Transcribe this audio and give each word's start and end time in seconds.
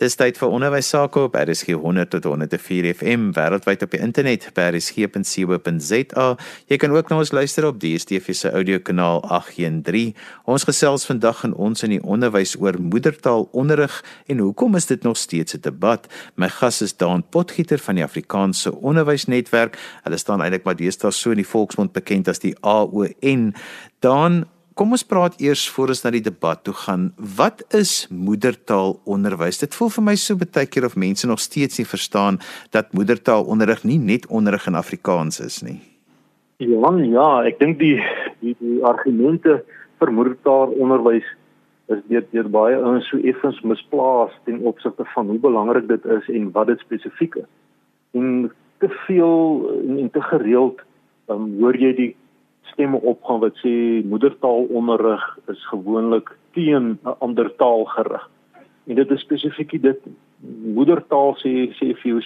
Dis 0.00 0.14
tyd 0.16 0.38
vir 0.40 0.48
onderwys 0.48 0.88
sake 0.94 1.20
op 1.26 1.34
RSG 1.36 1.74
100 1.76 2.08
tot 2.14 2.24
104 2.24 2.86
FM 2.94 3.26
wêreldwyd 3.36 3.82
op 3.84 3.92
die 3.92 3.98
internet 4.00 4.46
by 4.56 4.70
rsg.co.za. 4.70 6.28
Jy 6.72 6.76
kan 6.80 6.94
ook 6.94 7.10
na 7.12 7.18
ons 7.20 7.32
luister 7.36 7.66
op 7.68 7.76
DSTV 7.82 8.32
se 8.32 8.48
audiokanaal 8.48 9.20
813. 9.28 10.14
Ons 10.48 10.64
gesels 10.64 11.04
vandag 11.04 11.42
in 11.44 11.52
ons 11.52 11.84
in 11.84 11.92
die 11.92 12.00
onderwys 12.00 12.54
oor 12.56 12.78
moedertaalonderrig 12.80 13.98
en 14.32 14.40
hoekom 14.40 14.78
is 14.80 14.88
dit 14.88 15.04
nog 15.04 15.20
steeds 15.20 15.58
'n 15.58 15.60
debat? 15.68 16.08
My 16.34 16.48
gas 16.48 16.80
is 16.80 16.96
Daan 16.96 17.20
Potgieter 17.28 17.78
van 17.78 18.00
die 18.00 18.04
Afrikaanse 18.04 18.72
Onderwysnetwerk. 18.72 19.76
Hulle 20.02 20.16
staan 20.16 20.40
eintlik 20.40 20.64
maar 20.64 20.80
deesdae 20.80 21.12
so 21.12 21.30
in 21.30 21.44
die 21.44 21.52
volksmond 21.52 21.92
bekend 21.92 22.28
as 22.28 22.38
die 22.38 22.56
AON. 22.60 23.54
Daan 24.00 24.48
Kom 24.80 24.94
ons 24.96 25.02
praat 25.04 25.34
eers 25.44 25.60
voor 25.68 25.90
ons 25.92 26.00
na 26.00 26.10
die 26.14 26.22
debat 26.24 26.62
toe 26.64 26.72
gaan. 26.72 27.02
Wat 27.36 27.58
is 27.76 28.06
moedertaalonderwys? 28.08 29.58
Dit 29.60 29.74
voel 29.76 29.90
vir 29.92 30.04
my 30.06 30.14
so 30.16 30.40
baie 30.40 30.70
keer 30.72 30.86
of 30.88 30.94
mense 30.96 31.28
nog 31.28 31.42
steeds 31.44 31.76
nie 31.76 31.84
verstaan 31.84 32.38
dat 32.72 32.94
moedertaalonderrig 32.96 33.82
nie 33.84 33.98
net 34.00 34.24
onderrig 34.32 34.64
in 34.70 34.78
Afrikaans 34.80 35.42
is 35.44 35.58
nie. 35.60 35.76
Ja, 36.64 36.94
ja, 36.96 37.26
ek 37.50 37.60
dink 37.60 37.76
die 37.82 37.98
die 38.40 38.54
die 38.56 38.78
argumente 38.88 39.58
vir 40.00 40.14
moedertaalonderwys 40.16 41.28
is 41.92 42.00
deur 42.08 42.24
deur 42.32 42.48
baie 42.48 42.80
ouens 42.80 43.12
so 43.12 43.20
effens 43.20 43.60
misplaas 43.60 44.32
ten 44.48 44.64
opsigte 44.64 45.04
van 45.12 45.28
hoe 45.28 45.38
belangrik 45.44 45.92
dit 45.92 46.08
is 46.16 46.32
en 46.32 46.48
wat 46.56 46.72
dit 46.72 46.80
spesifiek 46.88 47.36
is. 47.44 47.50
En 48.16 48.48
te 48.80 48.88
veel 49.04 49.36
en, 49.76 50.00
en 50.06 50.10
te 50.16 50.24
gereeld 50.32 50.80
um, 51.28 51.50
hoor 51.60 51.76
jy 51.76 51.92
die 52.00 52.10
stemme 52.62 53.00
opgaan 53.00 53.40
wat 53.40 53.56
sê 53.64 54.02
moedertaalonderrig 54.04 55.38
is 55.48 55.66
gewoonlik 55.66 56.36
teen 56.52 56.98
'n 57.04 57.16
ander 57.18 57.56
taal 57.56 57.84
gerig. 57.84 58.30
En 58.86 58.94
dit 58.94 59.10
is 59.10 59.20
spesifiek 59.20 59.82
dit 59.82 60.00
moedertaal 60.64 61.36
sê 61.42 61.70
sê 61.78 61.94
vir 62.00 62.10
jou 62.12 62.20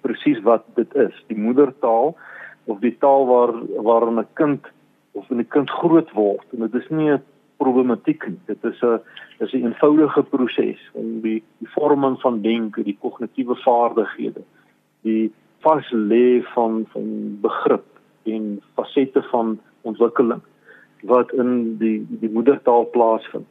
presies 0.00 0.40
wat 0.42 0.64
dit 0.74 0.94
is. 0.94 1.14
Die 1.26 1.38
moedertaal 1.38 2.16
of 2.64 2.80
die 2.80 2.96
taal 2.98 3.26
waar 3.26 3.52
waarin 3.82 4.18
'n 4.18 4.28
kind 4.34 4.66
of 5.12 5.30
'n 5.30 5.48
kind 5.48 5.70
groot 5.70 6.10
word 6.12 6.46
en 6.52 6.60
dit 6.68 6.74
is 6.74 6.88
nie 6.90 7.10
'n 7.10 7.22
problematiek 7.56 8.28
nie. 8.28 8.40
Dit 8.46 8.64
is 8.64 8.82
'n 8.82 9.00
dis 9.38 9.52
'n 9.52 9.64
eenvoudige 9.64 10.22
proses 10.22 10.80
om 10.92 11.20
die 11.20 11.42
die 11.58 11.70
vorming 11.76 12.20
van 12.20 12.42
denke, 12.42 12.82
die 12.82 12.98
kognitiewe 13.00 13.56
vaardighede, 13.56 14.42
die 15.02 15.32
vas 15.60 15.90
lê 15.90 16.42
van 16.54 16.86
van 16.92 17.38
begrip 17.40 17.86
en 18.24 18.60
fasette 18.96 19.22
van 19.30 19.58
ontwikkeling 19.82 20.40
wat 21.02 21.32
in 21.32 21.76
die 21.78 22.06
die 22.08 22.30
moedertaal 22.30 22.88
plaasvind. 22.90 23.46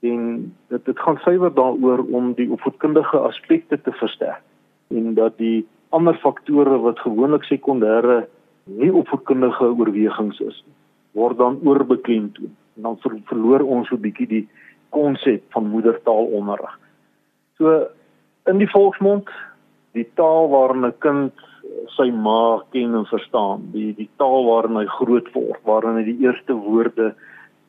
En 0.00 0.54
dit 0.68 0.84
dit 0.84 0.98
gaan 0.98 1.18
suiwer 1.22 1.54
daaroor 1.54 2.04
om 2.10 2.34
die 2.34 2.50
opvoedkundige 2.50 3.18
aspekte 3.18 3.80
te 3.80 3.92
versterk 3.92 4.42
en 4.88 5.14
dat 5.14 5.36
die 5.38 5.66
ander 5.88 6.14
faktore 6.14 6.78
wat 6.78 6.98
gewoonlik 6.98 7.44
sekondêre 7.44 8.26
nie 8.64 8.92
opvoedkundige 8.92 9.64
oorwegings 9.64 10.40
is 10.40 10.64
word 11.12 11.38
dan 11.38 11.58
oorbeklemtoon. 11.64 12.56
En 12.76 12.82
dan 12.82 12.98
ver, 13.00 13.16
verloor 13.24 13.60
ons 13.60 13.88
so 13.88 13.94
'n 13.94 14.00
bietjie 14.00 14.26
die 14.26 14.48
konsep 14.90 15.42
van 15.52 15.66
moedertaalonderrig. 15.66 16.78
So 17.58 17.86
in 18.46 18.58
die 18.58 18.70
volksmond, 18.70 19.28
die 19.92 20.08
taal 20.14 20.48
waarin 20.48 20.86
'n 20.86 20.98
kind 20.98 21.32
sy 21.96 22.10
ma 22.10 22.62
ken 22.72 22.94
en 22.94 23.06
verstaan, 23.06 23.68
die 23.72 23.92
die 23.94 24.08
taal 24.16 24.46
waarin 24.46 24.76
hy 24.76 24.86
groot 24.98 25.28
word, 25.34 25.60
waarin 25.64 25.98
hy 26.00 26.04
die 26.04 26.20
eerste 26.26 26.54
woorde 26.54 27.14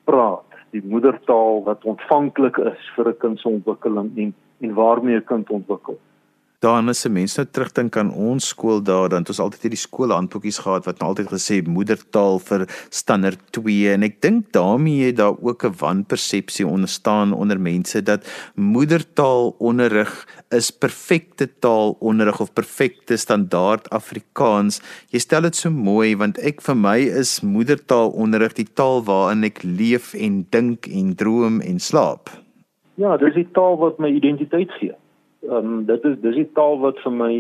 praat, 0.09 0.47
die 0.71 0.83
moedertaal 0.83 1.63
wat 1.66 1.85
ontvanklik 1.85 2.58
is 2.58 2.88
vir 2.95 3.09
'n 3.09 3.19
kind 3.19 3.39
se 3.39 3.49
ontwikkeling 3.49 4.11
en 4.17 4.33
en 4.61 4.73
waarmee 4.73 5.17
'n 5.17 5.25
kind 5.25 5.49
ontwikkel 5.49 5.97
dan 6.62 6.90
as 6.90 7.06
'n 7.06 7.14
mens 7.14 7.36
nou 7.38 7.48
terugdink 7.50 7.98
aan 7.98 8.12
ons 8.14 8.48
skool 8.54 8.81
daar 8.84 9.09
dan 9.09 9.20
het 9.20 9.30
ons 9.34 9.40
altyd 9.40 9.62
hierdie 9.66 9.86
skoolhandboekies 9.88 10.59
gehad 10.62 10.86
wat 10.86 11.00
nou 11.00 11.08
altyd 11.09 11.30
gesê 11.34 11.56
moedertaal 11.66 12.38
vir 12.40 12.67
standaard 12.90 13.42
2 13.58 13.94
en 13.94 14.04
ek 14.04 14.22
dink 14.22 14.52
daarmee 14.54 15.10
het 15.10 15.17
daar 15.17 15.38
ook 15.42 15.66
'n 15.66 15.73
wanpersepsie 15.80 16.67
ontstaan 16.67 17.33
onder 17.33 17.60
mense 17.60 18.04
dat 18.04 18.21
moedertaal 18.55 19.55
onderrig 19.58 20.27
is 20.52 20.70
perfekte 20.71 21.50
taal 21.60 21.98
onderrig 22.00 22.39
of 22.39 22.54
perfekte 22.54 23.17
standaard 23.17 23.89
Afrikaans. 23.89 24.82
Jy 25.10 25.20
stel 25.20 25.42
dit 25.42 25.55
so 25.55 25.70
mooi 25.70 26.16
want 26.16 26.38
ek 26.38 26.61
vir 26.61 26.76
my 26.76 27.00
is 27.00 27.42
moedertaal 27.42 28.10
onderrig 28.10 28.54
die 28.54 28.70
taal 28.73 29.04
waarin 29.04 29.44
ek 29.44 29.64
leef 29.64 30.14
en 30.14 30.45
dink 30.50 30.88
en 30.88 31.16
droom 31.16 31.61
en 31.61 31.80
slaap. 31.80 32.30
Ja, 32.95 33.17
dis 33.17 33.33
die 33.33 33.50
taal 33.52 33.77
wat 33.77 34.00
my 34.00 34.10
identiteit 34.10 34.71
gee 34.80 34.94
ehm 35.49 35.55
um, 35.55 35.85
dit 35.85 36.03
is 36.05 36.17
dis 36.21 36.35
die 36.35 36.52
taal 36.53 36.79
wat 36.79 36.99
vir 37.03 37.11
my 37.11 37.33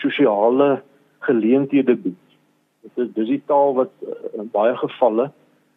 sosiale 0.00 0.82
geleenthede 1.26 1.96
bied. 1.96 2.36
Dit 2.82 3.04
is 3.04 3.10
dis 3.14 3.28
die 3.28 3.42
taal 3.46 3.74
wat 3.74 3.92
in 4.32 4.48
baie 4.52 4.76
gevalle 4.76 5.30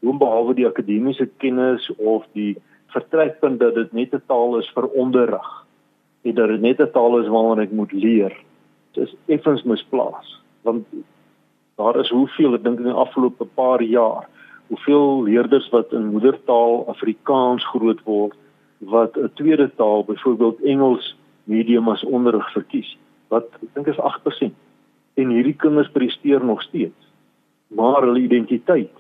hoe 0.04 0.18
behalwe 0.20 0.56
die 0.56 0.68
akademiese 0.68 1.28
kennis 1.44 1.90
of 1.98 2.26
die 2.32 2.56
vertrekpunt 2.96 3.60
dat 3.60 3.76
dit 3.76 3.94
net 3.94 4.14
'n 4.14 4.24
taal 4.28 4.58
is 4.60 4.70
vir 4.76 4.88
onderrig 4.88 5.50
en 6.24 6.36
dat 6.36 6.48
dit 6.48 6.62
net 6.62 6.80
'n 6.80 6.92
taal 6.92 7.20
is 7.20 7.28
waarna 7.28 7.64
ek 7.64 7.72
moet 7.72 7.92
leer. 7.92 8.34
Dit 8.94 9.08
is 9.08 9.16
effens 9.26 9.64
misplaas 9.64 10.40
want 10.62 10.86
daar 11.76 12.00
is 12.00 12.10
hoeveel 12.10 12.54
ek 12.54 12.64
dink 12.64 12.80
in 12.80 12.92
die 12.92 13.02
afgelope 13.06 13.46
paar 13.46 13.82
jaar 13.82 14.30
hoeveel 14.68 15.24
leerders 15.24 15.70
wat 15.70 15.92
in 15.92 16.14
moedertaal 16.16 16.88
Afrikaans 16.88 17.66
groot 17.66 18.04
word 18.04 18.38
wat 18.80 19.18
'n 19.18 19.32
tweede 19.34 19.72
taal 19.76 20.04
byvoorbeeld 20.04 20.62
Engels 20.62 21.16
medium 21.44 21.90
as 21.90 22.04
onderrig 22.04 22.52
verkies 22.54 22.98
wat 23.34 23.50
ek 23.62 23.74
dink 23.74 23.88
is 23.88 24.00
8%. 24.00 24.54
En 25.18 25.30
hierdie 25.30 25.56
kinders 25.58 25.90
presteer 25.92 26.44
nog 26.46 26.62
steeds. 26.62 27.10
Maar 27.74 28.02
hulle 28.06 28.20
identiteit 28.20 28.92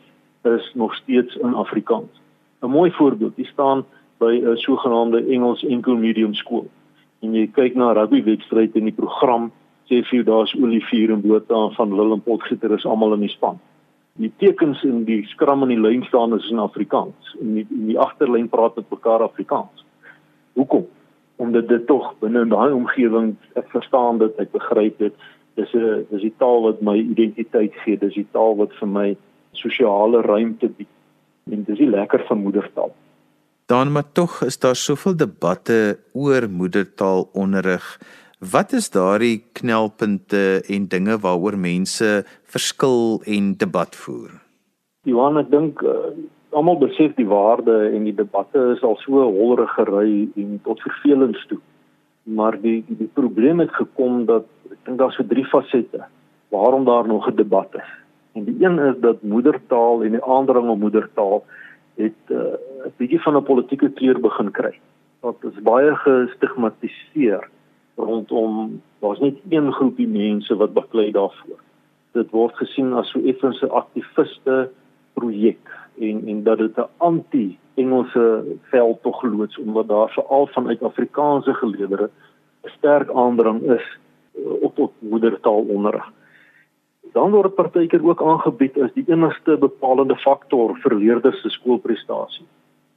is 0.43 0.71
nog 0.73 0.95
steeds 0.95 1.35
in 1.35 1.53
Afrikaans. 1.53 2.21
'n 2.61 2.69
Mooi 2.69 2.91
voorbeeld, 2.91 3.35
jy 3.37 3.45
staan 3.45 3.85
by 4.17 4.41
'n 4.41 4.57
sogenaamde 4.57 5.25
Engels 5.27 5.63
enkel 5.63 5.95
medium 5.95 6.33
skool 6.33 6.69
en 7.23 7.35
jy 7.35 7.47
kyk 7.55 7.75
na 7.79 7.93
rugbywedstryd 7.95 8.75
in 8.75 8.89
die 8.89 8.95
program 8.95 9.51
sê 9.89 10.01
vir 10.03 10.19
jou 10.19 10.25
daar's 10.27 10.53
Olivier 10.55 11.11
en 11.11 11.21
Botha 11.23 11.69
van 11.75 11.95
Willem 11.95 12.21
Potgieter 12.23 12.71
is 12.75 12.85
almal 12.85 13.15
in 13.17 13.25
die 13.25 13.31
span. 13.31 13.59
Die 14.21 14.31
tekens 14.37 14.83
in 14.83 15.03
die 15.07 15.23
skram 15.31 15.63
in 15.63 15.73
die 15.73 15.79
lyn 15.79 16.03
staan 16.07 16.35
is 16.37 16.49
in 16.51 16.59
Afrikaans 16.59 17.35
en 17.41 17.55
die, 17.59 17.65
die 17.69 17.99
agterlyn 17.99 18.49
praat 18.51 18.75
met 18.75 18.91
mekaar 18.91 19.23
Afrikaans. 19.25 19.85
Hoekom? 20.59 20.85
Omdat 21.43 21.67
dit 21.71 21.85
tog 21.89 22.09
binne 22.23 22.45
daai 22.51 22.71
omgewing 22.73 23.33
ek 23.59 23.69
verstaan 23.75 24.21
dit 24.23 24.41
ek 24.41 24.51
begryp 24.55 24.97
dit. 25.03 25.13
Dis 25.59 25.73
'n 25.75 26.07
dis 26.09 26.25
die 26.29 26.35
taal 26.41 26.63
wat 26.67 26.81
my 26.81 26.97
identiteit 26.97 27.75
gee 27.83 27.97
dis 27.97 28.15
die 28.15 28.27
taal 28.31 28.57
wat 28.57 28.73
vir 28.79 28.89
my 28.89 29.07
sosiale 29.51 30.21
ruimte 30.25 30.69
bied. 30.69 30.91
En 31.51 31.63
dis 31.63 31.77
die 31.77 31.89
lekker 31.89 32.23
van 32.27 32.43
moedertaal. 32.47 32.93
Dan 33.67 33.91
maar 33.91 34.11
tog 34.11 34.41
is 34.43 34.59
daar 34.59 34.75
soveel 34.75 35.15
debatte 35.15 35.99
oor 36.13 36.49
moedertaalonderrig 36.49 37.99
wat 38.51 38.73
is 38.73 38.89
daardie 38.89 39.43
knelpunte 39.55 40.63
en 40.67 40.87
dinge 40.87 41.17
waaroor 41.23 41.57
mense 41.57 42.23
verskil 42.43 43.21
en 43.25 43.53
debat 43.57 43.95
voer? 43.95 44.33
Johan 45.07 45.39
ek 45.39 45.51
dink 45.51 45.83
uh, 45.83 46.11
almal 46.53 46.77
besef 46.77 47.15
die 47.15 47.27
waarde 47.27 47.89
en 47.95 48.03
die 48.07 48.15
debatte 48.15 48.59
is 48.75 48.83
al 48.83 48.97
so 49.01 49.23
holrigery 49.37 50.29
en 50.35 50.59
tot 50.63 50.81
vervelings 50.81 51.45
toe. 51.47 51.59
Maar 52.23 52.57
die 52.61 52.83
die 52.87 53.09
probleem 53.13 53.59
het 53.59 53.73
gekom 53.75 54.25
dat 54.25 54.45
ek 54.71 54.79
dink 54.85 55.01
daar's 55.01 55.17
so 55.19 55.27
drie 55.27 55.45
fasette 55.45 56.05
waarom 56.53 56.85
daar 56.85 57.07
nog 57.07 57.27
'n 57.27 57.35
debat 57.35 57.69
is. 57.75 57.91
En 58.33 58.43
die 58.43 58.65
een 58.65 58.79
is 58.79 58.99
dat 58.99 59.21
moedertaal 59.21 60.03
en 60.03 60.11
die 60.11 60.23
aandring 60.23 60.69
op 60.69 60.79
moedertaal 60.79 61.43
het 61.95 62.21
uh, 62.27 62.37
'n 62.37 62.87
uh, 62.87 62.93
bietjie 62.97 63.21
van 63.21 63.37
'n 63.37 63.43
politieke 63.43 63.89
kleur 63.89 64.19
begin 64.19 64.51
kry. 64.51 64.79
Dit 65.21 65.51
is 65.53 65.61
baie 65.61 65.95
gestigmatiseer 65.95 67.49
rondom 67.95 68.81
daar's 68.99 69.19
net 69.19 69.35
een 69.49 69.71
groepie 69.71 70.07
mense 70.07 70.55
wat 70.55 70.73
baklei 70.73 71.11
daarvoor. 71.11 71.59
Dit 72.11 72.29
word 72.31 72.55
gesien 72.55 72.93
as 72.93 73.09
so 73.11 73.19
effens 73.19 73.61
'n 73.61 73.69
aktiviste 73.69 74.69
projek 75.13 75.71
en 75.99 76.27
en 76.27 76.43
dat 76.43 76.57
dit 76.57 76.77
'n 76.77 76.89
anti-Engelse 76.97 78.43
veld 78.61 79.01
tog 79.01 79.23
loods 79.23 79.57
omdat 79.57 79.87
daar 79.87 80.09
veral 80.09 80.47
vanuit 80.47 80.83
Afrikaanse 80.83 81.53
geleerdere 81.53 82.09
'n 82.63 82.69
sterk 82.77 83.11
aandrang 83.11 83.61
is 83.61 83.97
uh, 84.37 84.51
op 84.61 84.75
tot 84.75 84.91
moedertaalonderrig. 84.99 86.11
Dan 87.11 87.31
word 87.31 87.43
dit 87.43 87.55
partykeer 87.55 88.05
ook 88.05 88.21
aangebied 88.21 88.81
as 88.81 88.93
die 88.93 89.05
enigste 89.07 89.57
bepalende 89.57 90.15
faktor 90.15 90.77
vir 90.81 90.95
leerders 90.95 91.41
se 91.41 91.49
skoolprestasie. 91.49 92.45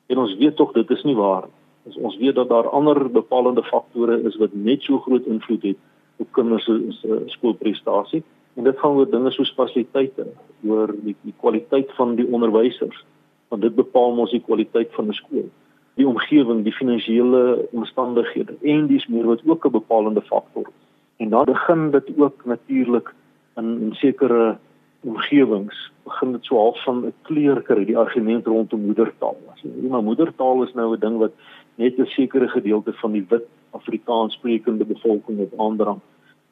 En 0.07 0.19
ons 0.19 0.37
weet 0.37 0.57
tog 0.57 0.73
dit 0.73 0.91
is 0.91 1.03
nie 1.03 1.17
waar 1.17 1.43
nie. 1.43 1.61
Ons 1.87 1.97
ons 1.97 2.17
weet 2.17 2.35
dat 2.35 2.49
daar 2.49 2.69
ander 2.69 3.11
bepalende 3.11 3.63
faktore 3.63 4.21
is 4.23 4.37
wat 4.37 4.55
net 4.55 4.83
so 4.83 4.99
groot 4.99 5.27
invloed 5.27 5.63
het 5.63 5.77
op 6.17 6.33
kinders 6.33 6.65
se 6.65 7.23
skoolprestasie 7.27 8.23
en 8.57 8.65
dit 8.65 8.79
gaan 8.79 8.97
oor 8.97 9.11
dinge 9.11 9.31
soos 9.31 9.53
fasiliteite, 9.57 10.27
oor 10.65 10.95
die, 11.05 11.17
die 11.23 11.35
kwaliteit 11.41 11.93
van 11.99 12.17
die 12.17 12.27
onderwysers, 12.27 13.05
want 13.49 13.63
dit 13.63 13.75
bepaal 13.75 14.15
mos 14.15 14.31
die 14.31 14.43
kwaliteit 14.43 14.93
van 14.97 15.09
'n 15.09 15.13
skool. 15.13 15.49
die 15.97 16.07
omgewing, 16.09 16.63
die 16.65 16.75
finansiële 16.77 17.69
omstandighede 17.73 18.57
en 18.69 18.87
dis 18.91 19.07
meer 19.09 19.25
wat 19.25 19.41
ook 19.47 19.65
'n 19.65 19.71
bepalende 19.81 20.21
faktor 20.21 20.69
is. 20.69 20.83
En 21.17 21.29
dan 21.29 21.45
begin 21.45 21.91
dit 21.91 22.09
ook 22.17 22.45
natuurlik 22.45 23.15
in, 23.57 23.81
in 23.81 23.95
sekere 23.95 24.59
omgewings 25.01 25.93
begin 26.05 26.33
dit 26.33 26.45
so 26.45 26.57
half 26.57 26.83
van 26.85 27.07
'n 27.07 27.15
kleur 27.23 27.63
kry 27.63 27.85
die 27.85 27.99
argument 27.99 28.47
rondom 28.47 28.81
moedertaal. 28.81 29.37
As 29.53 29.61
jy 29.63 29.89
maar 29.89 30.03
moedertaal 30.03 30.63
is 30.63 30.75
nou 30.75 30.93
'n 30.97 31.01
ding 31.01 31.19
wat 31.19 31.33
net 31.75 31.99
'n 31.99 32.07
sekere 32.07 32.49
gedeelte 32.49 32.93
van 32.93 33.13
die 33.13 33.27
wit 33.29 33.47
Afrikaans 33.71 34.35
sprekende 34.35 34.85
bevolking 34.85 35.39
op 35.39 35.61
aandrang. 35.61 36.01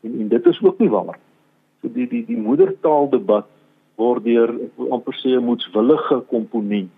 En 0.01 0.21
en 0.21 0.29
dit 0.29 0.47
is 0.47 0.63
ook 0.63 0.79
nie 0.79 0.91
waar. 0.91 1.19
So 1.19 1.34
die 1.93 2.09
die 2.09 2.25
die 2.27 2.41
moedertaal 2.41 3.09
debat 3.11 3.47
word 4.01 4.25
deur 4.25 4.51
amper 4.91 5.15
sê 5.21 5.37
'n 5.37 5.45
moetswillige 5.45 6.21
komponent 6.31 6.91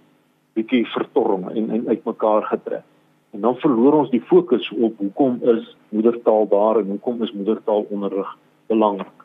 bietjie 0.54 0.86
vertorm 0.94 1.48
en 1.48 1.70
en 1.70 1.88
uitmekaar 1.88 2.42
getrek. 2.52 2.84
En 3.32 3.40
dan 3.40 3.56
verloor 3.60 3.92
ons 3.92 4.10
die 4.10 4.22
fokus 4.24 4.70
op 4.70 4.96
hoekom 4.98 5.42
is 5.42 5.76
moedertaal 5.88 6.48
daar 6.48 6.80
en 6.80 6.86
hoekom 6.94 7.22
is 7.22 7.32
moedertaalonderrig 7.32 8.36
belangrik. 8.66 9.24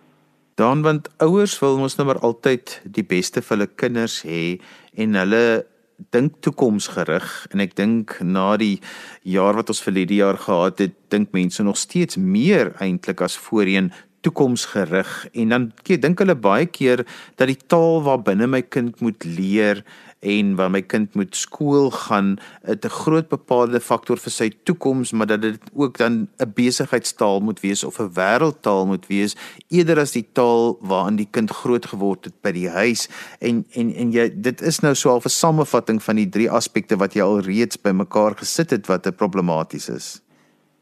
Dan 0.56 0.82
want 0.82 1.08
ouers 1.18 1.60
wil 1.60 1.78
mos 1.80 1.96
nou 1.96 2.08
maar 2.08 2.20
altyd 2.20 2.82
die 2.84 3.06
beste 3.08 3.42
vir 3.42 3.58
hulle 3.58 3.70
kinders 3.76 4.22
hê 4.28 4.60
en 5.00 5.16
hulle 5.16 5.66
dink 6.10 6.42
toekomsgerig 6.42 7.30
en 7.54 7.64
ek 7.64 7.76
dink 7.78 8.18
na 8.26 8.58
die 8.58 8.80
jaar 9.24 9.56
wat 9.56 9.70
ons 9.72 9.82
vir 9.86 10.02
hierdie 10.02 10.22
jaar 10.22 10.40
gehad 10.42 10.82
het, 10.82 10.96
dink 11.14 11.32
mense 11.32 11.64
nog 11.64 11.78
steeds 11.78 12.18
meer 12.18 12.74
eintlik 12.82 13.22
as 13.22 13.38
voorheen 13.38 13.92
toekomsgerig 14.22 15.28
en 15.34 15.50
dan 15.50 15.72
dink 15.84 16.20
hulle 16.20 16.36
baie 16.36 16.66
keer 16.66 17.06
dat 17.36 17.48
die 17.48 17.60
taal 17.68 18.02
waar 18.06 18.22
binne 18.22 18.48
my 18.48 18.62
kind 18.62 19.02
moet 19.02 19.26
leer 19.26 19.84
en 20.22 20.54
waar 20.56 20.70
my 20.70 20.82
kind 20.86 21.16
moet 21.18 21.36
skool 21.36 21.90
gaan 21.92 22.38
'n 22.66 22.90
groot 22.90 23.30
bepaalde 23.30 23.80
faktor 23.80 24.18
vir 24.18 24.32
sy 24.32 24.52
toekoms, 24.64 25.12
maar 25.12 25.28
dat 25.28 25.42
dit 25.42 25.60
ook 25.74 25.98
dan 25.98 26.28
'n 26.38 26.54
besigheidstaal 26.56 27.40
moet 27.40 27.60
wees 27.60 27.84
of 27.84 28.00
'n 28.00 28.14
wêreldtaal 28.14 28.86
moet 28.86 29.08
wees 29.08 29.36
eerder 29.70 30.00
as 30.00 30.12
die 30.12 30.28
taal 30.34 30.78
waarin 30.82 31.16
die 31.16 31.28
kind 31.32 31.52
groot 31.52 31.86
geword 31.86 32.26
het 32.26 32.42
by 32.42 32.52
die 32.52 32.70
huis 32.70 33.10
en 33.40 33.66
en 33.74 33.94
en 33.96 34.12
jy 34.12 34.30
dit 34.42 34.62
is 34.62 34.80
nou 34.80 34.96
so 34.96 35.16
'n 35.16 35.30
samevatting 35.30 36.04
van 36.04 36.16
die 36.16 36.30
drie 36.30 36.50
aspekte 36.50 36.98
wat 36.98 37.14
jy 37.14 37.22
al 37.22 37.40
reeds 37.40 37.82
bymekaar 37.82 38.36
gesit 38.38 38.70
het 38.70 38.88
wat 38.88 39.08
'n 39.08 39.16
problematies 39.16 39.90
is. 39.90 40.22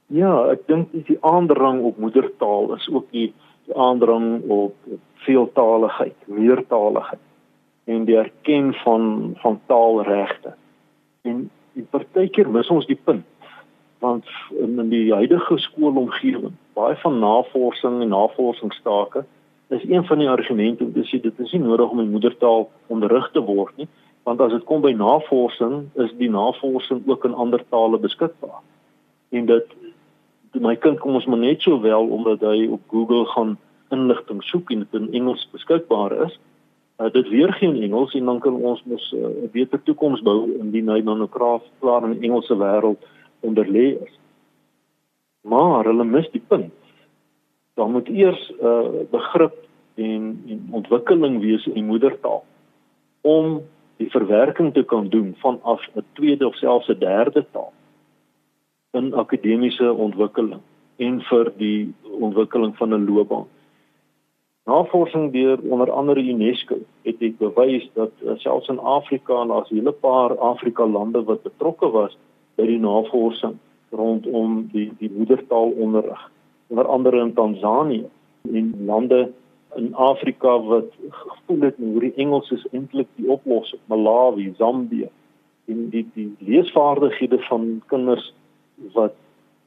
Ja, 0.10 0.34
ek 0.50 0.66
dink 0.66 0.90
dis 0.92 1.06
die 1.06 1.20
aandrang 1.22 1.84
op 1.86 2.00
moedertaal 2.02 2.72
is 2.74 2.88
ook 2.90 3.12
die, 3.14 3.28
die 3.70 3.76
aandrang 3.78 4.42
op 4.50 4.76
veeltaligheid, 5.26 6.18
meertaligheid 6.26 7.26
en 7.90 8.06
die 8.06 8.18
erken 8.18 8.74
van 8.84 9.04
van 9.42 9.60
taalregte. 9.70 10.56
En 11.22 11.50
die 11.78 11.86
partykeer 11.90 12.50
mis 12.50 12.70
ons 12.74 12.90
die 12.90 12.98
punt 12.98 13.26
want 14.00 14.26
in, 14.56 14.80
in 14.80 14.90
die 14.90 15.12
huidige 15.12 15.58
skoolomgewing, 15.60 16.54
baie 16.74 16.96
van 17.02 17.20
navorsing 17.20 18.02
en 18.02 18.14
navorsingstake 18.14 19.26
is 19.76 19.84
een 19.84 20.06
van 20.08 20.22
die 20.24 20.30
argumente 20.30 20.84
om 20.84 20.94
te 20.94 21.04
sê 21.06 21.20
dit 21.22 21.40
is 21.44 21.52
nie 21.52 21.62
nodig 21.62 21.92
om 21.92 22.00
in 22.00 22.14
moedertaal 22.14 22.70
onderrig 22.88 23.28
te 23.36 23.44
word 23.44 23.76
nie, 23.78 23.90
want 24.24 24.42
as 24.42 24.56
dit 24.56 24.64
kom 24.70 24.82
by 24.82 24.94
navorsing, 24.96 25.84
is 26.02 26.16
die 26.18 26.32
navorsing 26.32 27.04
ook 27.06 27.28
in 27.28 27.36
ander 27.38 27.62
tale 27.70 28.00
beskikbaar. 28.00 28.64
En 29.36 29.46
dit 29.46 29.76
my 30.58 30.76
kind 30.76 31.00
kom 31.00 31.18
ons 31.20 31.26
maar 31.30 31.42
net 31.42 31.62
so 31.62 31.80
wel 31.82 32.08
omdat 32.10 32.42
hy 32.42 32.68
op 32.74 32.82
Google 32.90 33.26
gaan 33.34 33.58
inligting 33.94 34.42
soek 34.44 34.72
en 34.72 34.86
dit 34.86 34.94
in 34.98 35.12
Engels 35.14 35.48
beskikbaar 35.54 36.16
is, 36.26 36.40
uh, 37.00 37.10
dit 37.14 37.30
weer 37.30 37.54
geen 37.54 37.78
Engels 37.82 38.14
en 38.18 38.26
dan 38.26 38.40
kan 38.40 38.56
ons 38.56 38.82
mos 38.86 39.14
eh, 39.14 39.20
'n 39.20 39.46
uh, 39.46 39.52
beter 39.52 39.82
toekoms 39.84 40.22
bou 40.22 40.50
indien 40.60 40.90
hy 40.90 41.02
dan 41.02 41.22
'n 41.22 41.30
kraaf 41.30 41.64
klaar 41.80 42.04
in 42.04 42.20
die 42.20 42.30
Engelse 42.30 42.56
wêreld 42.58 43.02
onderlê 43.42 43.98
is. 44.02 44.14
Maar 45.42 45.86
hulle 45.86 46.04
mis 46.04 46.30
die 46.32 46.44
punt. 46.48 46.74
Daar 47.76 47.90
moet 47.90 48.10
eers 48.10 48.52
'n 48.52 48.66
uh, 48.66 49.06
begrip 49.12 49.56
en, 49.96 50.44
en 50.48 50.68
ontwikkeling 50.72 51.40
wees 51.42 51.66
in 51.66 51.74
die 51.74 51.84
moedertaal 51.84 52.44
om 53.22 53.62
die 53.98 54.10
verwerking 54.10 54.74
te 54.74 54.84
kan 54.84 55.10
doen 55.10 55.36
vanaf 55.40 55.82
'n 55.96 56.06
tweede 56.14 56.48
of 56.48 56.56
selfs 56.56 56.90
'n 56.90 57.00
derde 57.00 57.46
taal 57.52 57.74
in 58.92 59.14
akademiese 59.14 59.94
ontwikkeling 59.94 60.62
en 60.98 61.22
vir 61.30 61.52
die 61.58 61.94
ontwikkeling 62.20 62.76
van 62.78 62.94
'n 62.94 63.06
loopbaan. 63.06 63.48
Navorsing 64.66 65.32
deur 65.32 65.60
onder 65.70 65.92
andere 65.92 66.22
UNESCO 66.22 66.76
het 67.02 67.20
dit 67.20 67.38
bewys 67.38 67.90
dat 67.94 68.12
uh, 68.24 68.32
selfs 68.36 68.68
in 68.68 68.80
Afrika 68.80 69.42
en 69.42 69.48
daar's 69.48 69.70
'n 69.70 69.76
hele 69.76 69.92
paar 69.92 70.38
Afrika 70.38 70.86
lande 70.86 71.24
wat 71.24 71.44
betrokke 71.44 71.90
was 71.90 72.18
by 72.56 72.66
die 72.66 72.80
navorsing 72.80 73.58
rondom 73.90 74.70
die 74.72 74.92
die 74.98 75.12
moedertaalonderrig. 75.12 76.32
Onder 76.68 76.86
andere 76.86 77.20
in 77.20 77.34
Tansanië 77.34 78.06
en 78.54 78.86
lande 78.86 79.32
in 79.76 79.96
Afrika 79.96 80.60
wat 80.62 80.92
gevoel 81.10 81.62
het 81.62 81.76
hoe 81.78 82.00
die 82.00 82.14
Engels 82.16 82.52
is 82.52 82.68
eintlik 82.72 83.08
die 83.16 83.30
oplossing, 83.30 83.82
Malawi, 83.86 84.54
Zambië 84.58 85.10
en 85.66 85.90
die 85.90 86.08
die 86.14 86.36
leesvaardighede 86.40 87.40
van 87.40 87.82
kinders 87.86 88.34
wat 88.94 89.16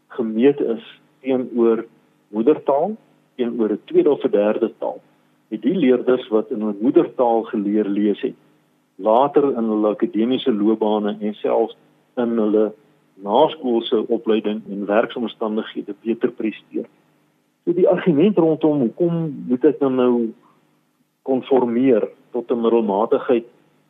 gemeet 0.09 0.61
is 0.61 1.01
teenoor 1.21 1.87
moedertaal 2.29 2.97
teenoor 3.37 3.71
'n 3.73 3.81
tweede 3.85 4.11
of 4.11 4.25
'n 4.25 4.31
derde 4.31 4.73
taal. 4.79 5.01
Het 5.49 5.63
die 5.63 5.77
leerders 5.77 6.29
wat 6.29 6.51
in 6.51 6.63
'n 6.65 6.79
moedertaal 6.81 7.43
geleer 7.43 7.89
lees 7.89 8.21
het, 8.21 8.39
later 8.95 9.45
in 9.45 9.65
hulle 9.65 9.89
akademiese 9.89 10.53
loopbane 10.53 11.17
en 11.21 11.35
selfs 11.35 11.77
in 12.17 12.37
hulle 12.39 12.73
naskoolse 13.15 14.09
opleiding 14.09 14.63
en 14.71 14.87
werksomstandighede 14.87 15.95
beter 16.03 16.31
presteer. 16.31 16.87
So 17.65 17.73
die 17.73 17.89
argument 17.89 18.39
rondom 18.39 18.81
hoekom 18.81 19.45
moet 19.49 19.65
ek 19.65 19.79
dan 19.81 19.95
nou 19.95 20.33
konformeer 21.23 22.09
tot 22.33 22.51
'n 22.51 22.61
middelmatigheid 22.61 23.47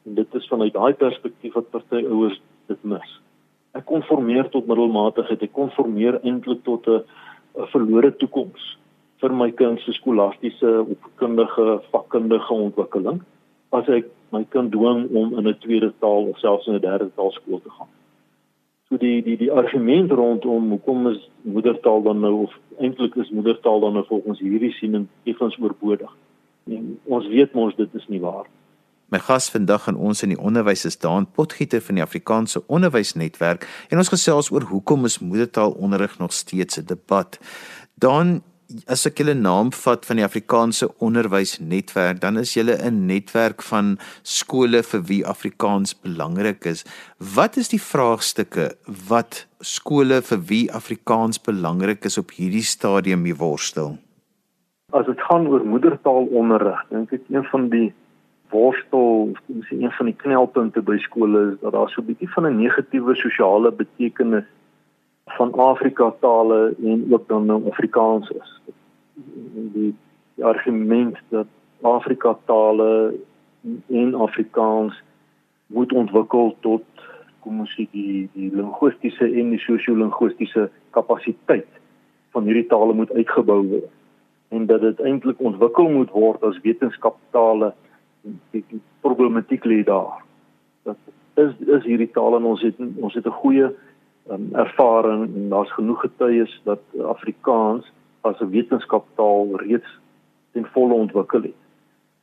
en 0.07 0.15
dit 0.15 0.35
is 0.35 0.49
vanuit 0.49 0.73
daai 0.73 0.93
perspektief 0.93 1.55
wat 1.55 1.71
party 1.71 2.05
ouers 2.07 2.41
dit 2.67 2.85
mis. 2.85 3.21
Ek 3.73 3.85
konformeer 3.89 4.49
tot 4.53 4.67
middelmatigheid, 4.69 5.43
ek 5.43 5.53
konformeer 5.57 6.21
eintlik 6.23 6.63
tot 6.65 6.87
'n 6.89 7.05
verlore 7.73 8.11
toekoms 8.17 8.77
vir 9.23 9.33
my 9.33 9.51
kind 9.51 9.81
se 9.81 9.93
skolastiese 9.93 10.71
opvoedkundige 10.83 11.81
vakkundige 11.93 12.55
ontwikkeling 12.67 13.21
as 13.73 13.89
ek 13.89 14.11
my 14.33 14.45
kind 14.55 14.73
dwing 14.73 15.09
om 15.17 15.39
in 15.39 15.49
'n 15.49 15.59
tweede 15.65 15.93
taal 16.01 16.29
of 16.31 16.39
selfs 16.39 16.67
in 16.67 16.75
'n 16.75 16.81
derde 16.81 17.11
taal 17.17 17.31
skool 17.33 17.61
te 17.61 17.71
gaan. 17.71 17.89
So 18.89 18.97
die 18.97 19.23
die 19.23 19.37
die 19.37 19.53
argument 19.53 20.11
rondom 20.13 20.71
hoekom 20.71 21.07
is 21.09 21.31
moedertaal 21.43 22.03
dan 22.03 22.21
nou 22.21 22.35
of 22.43 22.59
eintlik 22.79 23.17
is 23.17 23.31
moedertaal 23.31 23.81
dan 23.81 23.93
nou 23.93 24.05
volgens 24.05 24.39
hierdie 24.39 24.73
siening 24.73 25.07
effens 25.25 25.57
oorbodig. 25.59 26.13
En 26.67 26.99
ons 27.05 27.27
weet 27.27 27.55
mos 27.55 27.77
dit 27.77 27.95
is 27.95 28.09
nie 28.09 28.21
waar. 28.21 28.47
My 29.13 29.19
gas 29.21 29.51
vandag 29.53 29.91
aan 29.91 29.99
ons 30.01 30.23
in 30.25 30.31
die 30.33 30.39
onderwys 30.41 30.87
is 30.89 30.95
Daan 30.97 31.27
Potgieter 31.37 31.83
van 31.85 31.99
die 31.99 32.05
Afrikaanse 32.05 32.63
Onderwysnetwerk 32.73 33.67
en 33.93 34.01
ons 34.01 34.09
gesels 34.09 34.49
oor 34.55 34.65
hoekom 34.71 35.05
is 35.05 35.19
moedertaalonderrig 35.21 36.15
nog 36.19 36.33
steeds 36.33 36.79
'n 36.81 36.87
debat. 36.89 37.37
Daan 38.01 38.41
as 38.89 39.05
ek 39.07 39.19
julle 39.21 39.35
naam 39.35 39.73
vat 39.73 40.07
van 40.07 40.17
die 40.17 40.25
Afrikaanse 40.25 40.89
onderwysnetwerk, 40.99 42.21
dan 42.21 42.39
is 42.39 42.55
julle 42.55 42.79
'n 42.81 43.07
netwerk 43.07 43.63
van 43.63 43.99
skole 44.23 44.83
vir 44.83 45.03
wie 45.03 45.27
Afrikaans 45.27 45.93
belangrik 45.95 46.65
is. 46.65 46.85
Wat 47.19 47.57
is 47.57 47.69
die 47.69 47.83
vraagstukke 47.83 48.77
wat 49.09 49.47
skole 49.61 50.23
vir 50.23 50.41
wie 50.47 50.73
Afrikaans 50.73 51.39
belangrik 51.39 52.05
is 52.05 52.19
op 52.19 52.31
hierdie 52.31 52.65
stadium 52.65 53.23
mee 53.23 53.37
worstel? 53.37 53.99
As 54.93 55.07
dit 55.07 55.21
gaan 55.21 55.47
oor 55.47 55.65
moedertaalonderrig, 55.65 56.85
dink 56.89 57.13
ek 57.13 57.21
een 57.29 57.45
van 57.45 57.69
die 57.69 57.93
worstel, 58.53 59.33
miskien 59.47 59.83
een 59.83 59.95
van 59.99 60.09
die 60.11 60.17
knelpunte 60.17 60.83
by 60.85 60.99
skole 61.03 61.41
is 61.53 61.61
dat 61.61 61.73
daar 61.73 61.91
so 61.91 62.01
'n 62.01 62.07
bietjie 62.07 62.33
van 62.35 62.47
'n 62.47 62.61
negatiewe 62.61 63.15
sosiale 63.15 63.73
betekenis 63.73 64.45
van 65.25 65.53
Afrika 65.55 66.15
tale 66.21 66.75
en 66.85 67.07
ook 67.11 67.29
dan 67.29 67.47
nou 67.47 67.69
Afrikaans 67.71 68.31
is. 68.31 68.61
Die, 69.73 69.95
die 70.35 70.45
argument 70.45 71.17
dat 71.29 71.47
Afrika 71.81 72.37
tale 72.45 73.15
en 73.89 74.15
Afrikaans 74.15 75.03
moet 75.67 75.93
ontwikkel 75.93 76.57
tot 76.61 76.85
kom 77.41 77.61
ons 77.61 77.75
sê 77.75 77.87
die 77.91 78.29
die 78.33 78.51
linguistiese 78.55 79.25
en 79.25 79.51
die 79.51 79.63
sosio-linguistiese 79.65 80.69
kapasiteit 80.91 81.69
van 82.31 82.45
hierdie 82.45 82.67
tale 82.71 82.93
moet 82.93 83.13
uitgebou 83.13 83.61
word 83.67 83.91
en 84.53 84.67
dat 84.67 84.81
dit 84.81 85.01
eintlik 85.01 85.41
ontwikkel 85.41 85.89
moet 85.89 86.11
word 86.11 86.43
as 86.45 86.61
wetenskaptale 86.63 87.73
die, 88.51 88.65
problematiek 89.01 89.65
lê 89.65 89.83
daar. 89.85 90.23
Dat 90.83 90.97
is 91.35 91.53
is 91.67 91.85
hierdie 91.85 92.11
tale 92.11 92.37
en 92.37 92.45
ons 92.45 92.63
het 92.63 92.77
ons 92.79 93.15
het 93.15 93.27
'n 93.27 93.41
goeie 93.43 93.69
um, 94.31 94.49
ervaring 94.55 95.35
en 95.35 95.49
daar's 95.49 95.73
genoeg 95.73 96.01
getuies 96.01 96.61
dat 96.65 96.83
Afrikaans 97.05 97.93
as 98.21 98.41
'n 98.41 98.51
wetenskaptaal 98.51 99.57
reeds 99.57 99.99
ten 100.53 100.67
volle 100.67 100.95
ontwikkel 100.95 101.43
het. 101.43 101.61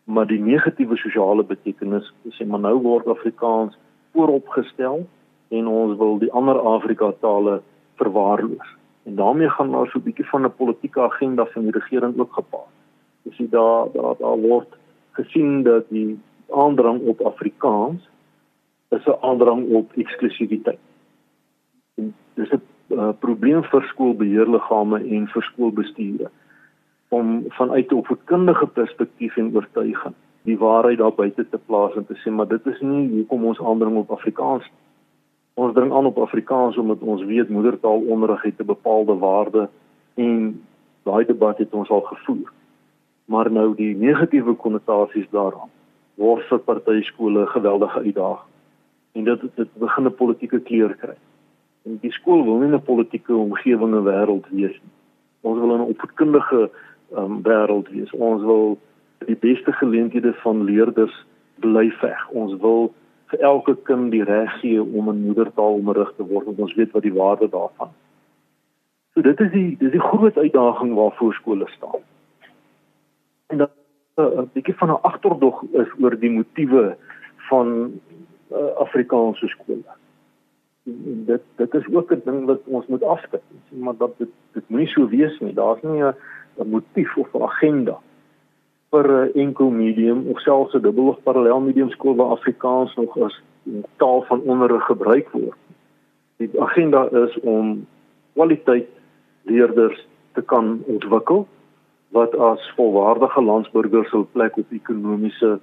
Maar 0.03 0.27
die 0.27 0.39
negatiewe 0.39 0.97
sosiale 0.97 1.43
betekenis, 1.43 2.13
sê 2.29 2.45
maar 2.45 2.59
nou 2.59 2.81
word 2.81 3.07
Afrikaans 3.07 3.77
vooropgestel 4.13 5.07
en 5.47 5.67
ons 5.67 5.97
wil 5.97 6.17
die 6.17 6.31
ander 6.31 6.59
Afrika 6.59 7.11
tale 7.19 7.61
verwaarloos. 7.95 8.77
En 9.03 9.15
daarmee 9.15 9.49
gaan 9.49 9.71
daar 9.71 9.87
so 9.87 9.99
'n 9.99 10.03
bietjie 10.03 10.29
van 10.29 10.45
'n 10.45 10.55
politieke 10.55 11.01
agenda 11.01 11.45
van 11.45 11.61
die 11.61 11.71
regering 11.71 12.19
ook 12.19 12.33
gepaard. 12.33 12.75
Dis 13.21 13.37
jy 13.37 13.49
daar 13.49 13.87
daar 13.93 14.15
daar 14.17 14.37
word 14.37 14.78
gesien 15.11 15.63
dat 15.63 15.89
die 15.89 16.19
aandrang 16.49 17.01
op 17.01 17.21
Afrikaans 17.21 18.09
is 18.89 19.05
'n 19.05 19.21
aandrang 19.21 19.69
op 19.69 19.91
eksklusiwiteit. 19.93 20.79
En 21.95 22.15
dis 22.33 22.49
'n 22.49 22.61
uh, 22.87 23.09
probleem 23.19 23.63
vir 23.63 23.83
skoolbeheerliggame 23.83 24.97
en 24.99 25.27
vir 25.27 25.43
skoolbestuure 25.43 26.29
om 27.09 27.43
vanuit 27.47 27.91
'n 27.91 27.95
opvoedkundige 27.95 28.67
perspektief 28.67 29.37
en 29.37 29.55
oortuiging 29.55 30.15
die 30.41 30.57
waarheid 30.57 30.97
daar 30.97 31.13
buite 31.13 31.49
te 31.49 31.59
plaas 31.65 31.95
en 31.95 32.05
te 32.05 32.15
sê 32.15 32.31
maar 32.31 32.47
dit 32.47 32.65
is 32.65 32.81
nie 32.81 33.09
hoekom 33.09 33.45
ons 33.45 33.61
aandring 33.61 33.97
op 33.97 34.11
Afrikaans 34.11 34.69
ons 35.53 35.73
dring 35.73 35.91
aan 35.93 36.05
op 36.05 36.17
Afrikaans 36.17 36.77
omdat 36.77 36.99
ons 36.99 37.23
weet 37.23 37.49
moedertaalonderrig 37.49 38.41
het 38.41 38.59
'n 38.59 38.65
bepaalde 38.65 39.15
waarde 39.17 39.69
en 40.13 40.61
daai 41.03 41.25
debat 41.25 41.57
het 41.57 41.73
ons 41.73 41.89
al 41.89 42.01
gevoer 42.01 42.51
maar 43.29 43.51
nou 43.51 43.73
die 43.77 43.93
negatiewe 43.95 44.55
konnotasies 44.65 45.29
daaraan 45.35 45.71
word 46.21 46.45
vir 46.51 46.63
party 46.67 47.01
skole 47.07 47.47
geweldige 47.55 48.05
uitdaging 48.05 48.53
en 49.17 49.23
dit 49.31 49.49
dit 49.55 49.73
begin 49.85 50.05
'n 50.05 50.19
politieke 50.21 50.59
kleur 50.69 50.95
kry 51.03 51.17
en 51.85 51.99
die 52.01 52.15
skool 52.19 52.43
wil 52.43 52.59
nie 52.59 52.73
'n 52.73 52.89
politieke 52.91 53.35
omgewing 53.35 53.93
en 53.95 54.07
wêreld 54.11 54.49
wees 54.51 54.77
nie 54.83 54.95
ons 55.41 55.59
wil 55.59 55.75
'n 55.75 55.89
opvoedkundige 55.93 56.69
um, 57.17 57.41
wêreld 57.43 57.89
wees. 57.89 58.11
Ons 58.11 58.41
wil 58.43 58.77
die 59.25 59.35
beste 59.35 59.71
geleenthede 59.71 60.33
van 60.33 60.63
leerders 60.63 61.25
bly 61.55 61.89
veg. 61.89 62.29
Ons 62.29 62.55
wil 62.61 62.93
vir 63.31 63.39
elke 63.39 63.75
kind 63.83 64.11
die 64.11 64.23
reg 64.23 64.51
gee 64.59 64.81
om 64.83 65.09
'n 65.09 65.25
moedertaal 65.25 65.73
onderrig 65.73 66.13
te 66.15 66.23
word. 66.23 66.47
Ons 66.57 66.73
weet 66.73 66.91
wat 66.91 67.03
die 67.03 67.13
waarde 67.13 67.49
daarvan. 67.49 67.89
So 69.13 69.21
dit 69.21 69.39
is 69.39 69.51
die 69.51 69.75
dis 69.77 69.91
die 69.91 70.07
groot 70.09 70.37
uitdaging 70.37 70.93
waarvoor 70.93 71.33
skole 71.33 71.67
staan. 71.67 72.01
En 73.49 73.57
dat 73.57 73.71
eh, 74.13 74.25
'n 74.25 74.39
uh, 74.39 74.47
bietjie 74.53 74.77
van 74.77 74.89
'n 74.89 75.01
agterdog 75.01 75.63
is 75.71 75.89
oor 76.01 76.19
die 76.19 76.31
motiewe 76.31 76.97
van 77.49 77.67
uh, 78.51 78.57
Afrikaanse 78.75 79.47
skole. 79.47 79.89
En 80.85 81.23
dit 81.25 81.41
dit 81.55 81.73
is 81.73 81.87
ook 81.93 82.11
'n 82.11 82.21
ding 82.25 82.45
wat 82.45 82.61
ons 82.65 82.85
moet 82.87 83.03
afskud. 83.03 83.41
Maar 83.69 83.97
dat 83.97 84.17
dit 84.17 84.29
dit 84.51 84.69
moenie 84.69 84.87
so 84.87 85.07
wees 85.07 85.39
nie. 85.39 85.53
Daar's 85.53 85.81
nie 85.81 86.03
'n 86.03 86.69
motief 86.69 87.17
of 87.17 87.33
'n 87.33 87.41
agenda 87.41 87.97
vir 88.89 89.07
'n 89.07 89.31
enkel 89.33 89.69
medium 89.69 90.27
of 90.27 90.39
selfs 90.39 90.73
'n 90.73 90.81
dubbel 90.81 91.07
of 91.07 91.23
parallel 91.23 91.59
medium 91.59 91.89
skool 91.89 92.15
waar 92.15 92.31
Afrikaans 92.37 92.95
nog 92.95 93.17
as 93.19 93.41
taal 93.97 94.21
van 94.21 94.41
onderrig 94.41 94.85
gebruik 94.85 95.29
word. 95.29 95.57
Die 96.37 96.61
agenda 96.61 97.09
is 97.09 97.39
om 97.39 97.87
kwaliteit 98.33 98.89
leerders 99.41 100.07
te 100.33 100.41
kan 100.41 100.83
ontwikkel 100.85 101.47
wat 102.11 102.35
as 102.35 102.71
volwaardige 102.75 103.41
landsburgers 103.41 104.11
hul 104.11 104.27
plek 104.31 104.57
op 104.57 104.71
ekonomiese 104.71 105.59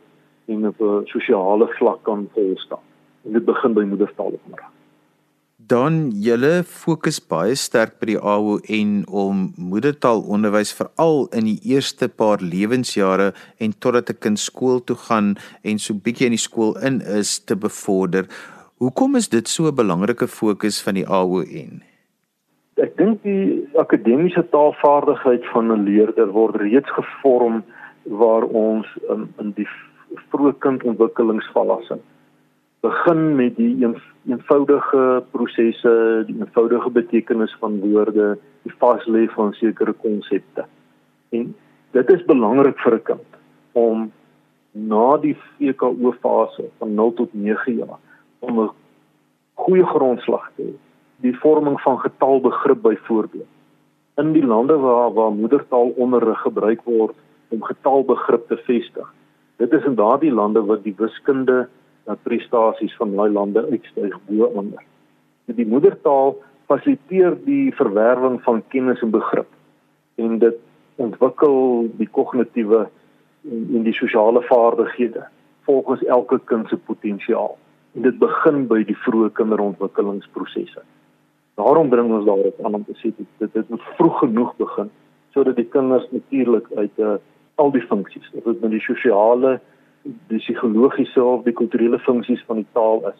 en 0.47 0.67
op 0.67 0.81
'n 0.81 1.07
sosiale 1.07 1.67
vlak 1.79 2.03
kan 2.03 2.29
volstaan. 2.35 2.85
En 3.25 3.33
dit 3.33 3.45
begin 3.45 3.75
by 3.75 3.83
moedertaalonderrig 3.83 4.71
dan 5.69 6.11
julle 6.23 6.63
fokus 6.63 7.17
baie 7.19 7.55
sterk 7.59 7.97
by 7.99 8.13
die 8.13 8.19
AON 8.21 8.91
om 9.09 9.41
moedertaalonderwys 9.59 10.71
veral 10.79 11.25
in 11.35 11.49
die 11.49 11.57
eerste 11.73 12.07
paar 12.09 12.43
lewensjare 12.45 13.33
en 13.59 13.75
totdat 13.83 14.11
'n 14.11 14.21
kind 14.21 14.39
skool 14.39 14.79
toe 14.85 14.97
gaan 14.97 15.35
en 15.65 15.79
so 15.79 15.95
bietjie 15.95 16.27
in 16.27 16.37
die 16.37 16.47
skool 16.49 16.77
in 16.79 17.01
is 17.01 17.39
te 17.39 17.57
bevorder. 17.57 18.29
Hoekom 18.79 19.17
is 19.17 19.29
dit 19.29 19.49
so 19.49 19.67
'n 19.67 19.75
belangrike 19.75 20.29
fokus 20.29 20.83
van 20.83 20.95
die 20.95 21.07
AON? 21.07 21.83
Ek 22.77 22.97
dink 22.97 23.23
die 23.23 23.66
akademiese 23.87 24.43
taalvaardigheid 24.51 25.47
van 25.55 25.73
'n 25.73 25.85
leerder 25.89 26.29
word 26.35 26.57
reeds 26.57 26.91
gevorm 26.99 27.63
waar 28.03 28.43
ons 28.43 28.87
um, 29.11 29.29
in 29.39 29.53
die 29.55 29.69
vroeë 30.31 30.53
kindontwikkelingsfase 30.59 31.99
begin 32.87 33.37
met 33.37 33.57
die 33.57 33.85
een, 33.85 33.97
eenvoudige 34.29 35.25
prosesse, 35.31 36.25
die 36.27 36.37
eenvoudige 36.39 36.91
betekenis 36.91 37.57
van 37.61 37.81
woorde, 37.81 38.39
die 38.63 38.75
vaslê 38.83 39.27
van 39.35 39.53
sekere 39.53 39.93
konsepte. 39.93 40.67
En 41.31 41.55
dit 41.97 42.13
is 42.15 42.25
belangrik 42.25 42.79
vir 42.85 42.95
'n 42.95 43.03
kind 43.03 43.31
om 43.73 44.13
na 44.73 45.17
die 45.17 45.37
VKO 45.59 46.13
fase 46.21 46.65
van 46.79 46.95
0 46.95 47.13
tot 47.13 47.35
9 47.35 47.77
jaar 47.77 47.99
om 48.39 48.61
'n 48.61 48.71
goeie 49.55 49.87
grondslag 49.87 50.51
te 50.57 50.63
hê. 50.63 50.75
Die 51.21 51.39
vorming 51.39 51.81
van 51.81 51.99
getalbegrip 51.99 52.83
byvoorbeeld. 52.83 53.56
In 54.17 54.33
die 54.33 54.47
lande 54.47 54.77
waar 54.81 55.13
waar 55.13 55.33
moedertaalonderrig 55.33 56.41
gebruik 56.41 56.83
word 56.83 57.17
om 57.49 57.63
getalbegrip 57.63 58.49
te 58.49 58.57
vestig. 58.57 59.15
Dit 59.57 59.73
is 59.73 59.85
in 59.85 59.95
daardie 59.95 60.33
lande 60.33 60.63
wat 60.65 60.83
die 60.85 60.95
wiskunde 60.97 61.67
dat 62.05 62.23
prestasies 62.23 62.97
van 62.97 63.13
daai 63.17 63.31
lande 63.33 63.67
uitstyg 63.71 64.17
bo 64.29 64.49
ander. 64.57 64.83
Die 65.45 65.67
moedertaal 65.67 66.37
fasiliteer 66.67 67.37
die 67.45 67.75
verwerwing 67.75 68.41
van 68.43 68.63
kennis 68.69 69.03
en 69.05 69.11
begrip 69.11 69.53
en 70.17 70.39
dit 70.39 70.57
ontwikkel 70.97 71.87
die 72.01 72.09
kognitiewe 72.09 72.87
en, 73.45 73.69
en 73.75 73.85
die 73.85 73.95
sosiale 73.95 74.43
vaardighede 74.49 75.27
volgens 75.69 76.05
elke 76.05 76.41
kind 76.45 76.69
se 76.69 76.77
potensiaal. 76.77 77.59
En 77.95 78.03
dit 78.03 78.19
begin 78.19 78.65
by 78.71 78.83
die 78.87 78.97
vroeë 79.05 79.33
kinderontwikkelingsprosesse. 79.37 80.83
Daarom 81.57 81.91
dring 81.91 82.13
ons 82.13 82.27
daarop 82.27 82.65
aan 82.65 82.75
om 82.75 82.85
te 82.85 82.97
sê 83.01 83.13
dit 83.17 83.53
dit 83.53 83.69
moet 83.69 83.83
vroeg 83.97 84.19
genoeg 84.19 84.53
begin 84.57 84.91
sodat 85.37 85.57
die 85.57 85.69
kinders 85.69 86.07
natuurlik 86.11 86.67
uit 86.77 86.95
'n 86.97 87.03
uh, 87.03 87.15
eh, 87.15 87.21
al 87.57 87.71
die 87.73 87.87
funksies, 87.89 88.29
of 88.33 88.45
dit 88.45 88.61
nou 88.61 88.71
die 88.71 88.85
sosiale 88.85 89.61
die 90.29 90.39
psigologiese 90.39 91.23
of 91.23 91.45
die 91.45 91.55
kulturele 91.57 91.99
funksies 91.99 92.43
van 92.47 92.63
die 92.63 92.69
taal 92.73 93.03
is 93.11 93.19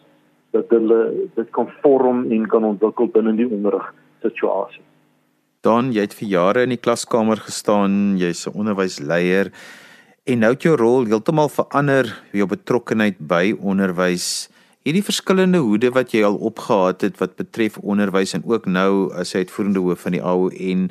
dat 0.55 0.69
hulle 0.69 1.29
dit 1.35 1.49
kan 1.55 1.69
vorm 1.83 2.31
en 2.31 2.47
kan 2.47 2.63
ontwikkel 2.63 3.09
binne 3.11 3.35
die 3.35 3.49
onderrig 3.49 3.89
situasie. 4.23 4.83
Dan 5.65 5.91
jy 5.91 6.05
het 6.07 6.15
vir 6.15 6.29
jare 6.31 6.63
in 6.63 6.71
die 6.75 6.81
klaskamer 6.81 7.41
gestaan, 7.43 8.17
jy's 8.17 8.47
'n 8.47 8.55
onderwysleier 8.55 9.51
en 10.25 10.39
nou 10.39 10.51
het 10.53 10.63
jou 10.63 10.75
rol 10.75 11.05
heeltemal 11.05 11.49
verander, 11.49 12.05
jou 12.31 12.47
betrokkeheid 12.47 13.17
by 13.19 13.55
onderwys. 13.59 14.49
Hierdie 14.87 15.03
verskillende 15.03 15.59
hoede 15.59 15.89
wat 15.91 16.13
jy 16.15 16.21
al 16.23 16.37
opgehaat 16.47 17.01
het 17.03 17.17
wat 17.19 17.33
betref 17.35 17.75
onderwys 17.77 18.31
en 18.37 18.45
ook 18.47 18.69
nou 18.71 19.09
as 19.19 19.33
uitvoerende 19.35 19.81
hoof 19.83 20.05
van 20.05 20.13
die 20.15 20.21
AON, 20.23 20.85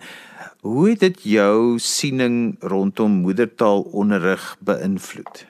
hoe 0.61 0.83
het 0.91 1.01
dit 1.01 1.23
jou 1.33 1.79
siening 1.81 2.35
rondom 2.61 3.15
moedertaalonderrig 3.23 4.45
beïnvloed? 4.69 5.41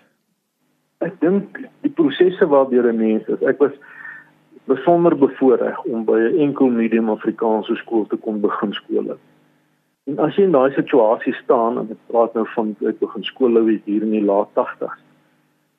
Ek 1.02 1.16
dink 1.24 1.58
die 1.82 1.90
prosesse 1.90 2.46
waardeur 2.46 2.86
'n 2.92 3.00
mens 3.00 3.26
is. 3.26 3.42
Ek 3.42 3.58
was 3.58 3.74
besonder 4.70 5.18
bevoordeel 5.18 5.82
om 5.90 6.04
by 6.04 6.18
'n 6.30 6.38
enkel 6.46 6.70
medium 6.70 7.10
Afrikaanse 7.10 7.74
skool 7.82 8.06
te 8.06 8.16
kon 8.16 8.40
begin 8.40 8.72
skool. 8.72 9.18
En 10.06 10.18
as 10.18 10.36
jy 10.36 10.44
in 10.44 10.54
daai 10.54 10.70
situasie 10.70 11.34
staan 11.42 11.78
en 11.78 11.90
ek 11.90 12.06
praat 12.06 12.34
nou 12.34 12.46
van 12.54 12.76
ek 12.86 12.98
begin 13.00 13.24
skool 13.24 13.58
hier 13.66 14.02
in 14.02 14.10
die 14.10 14.24
laat 14.24 14.54
80s. 14.54 15.05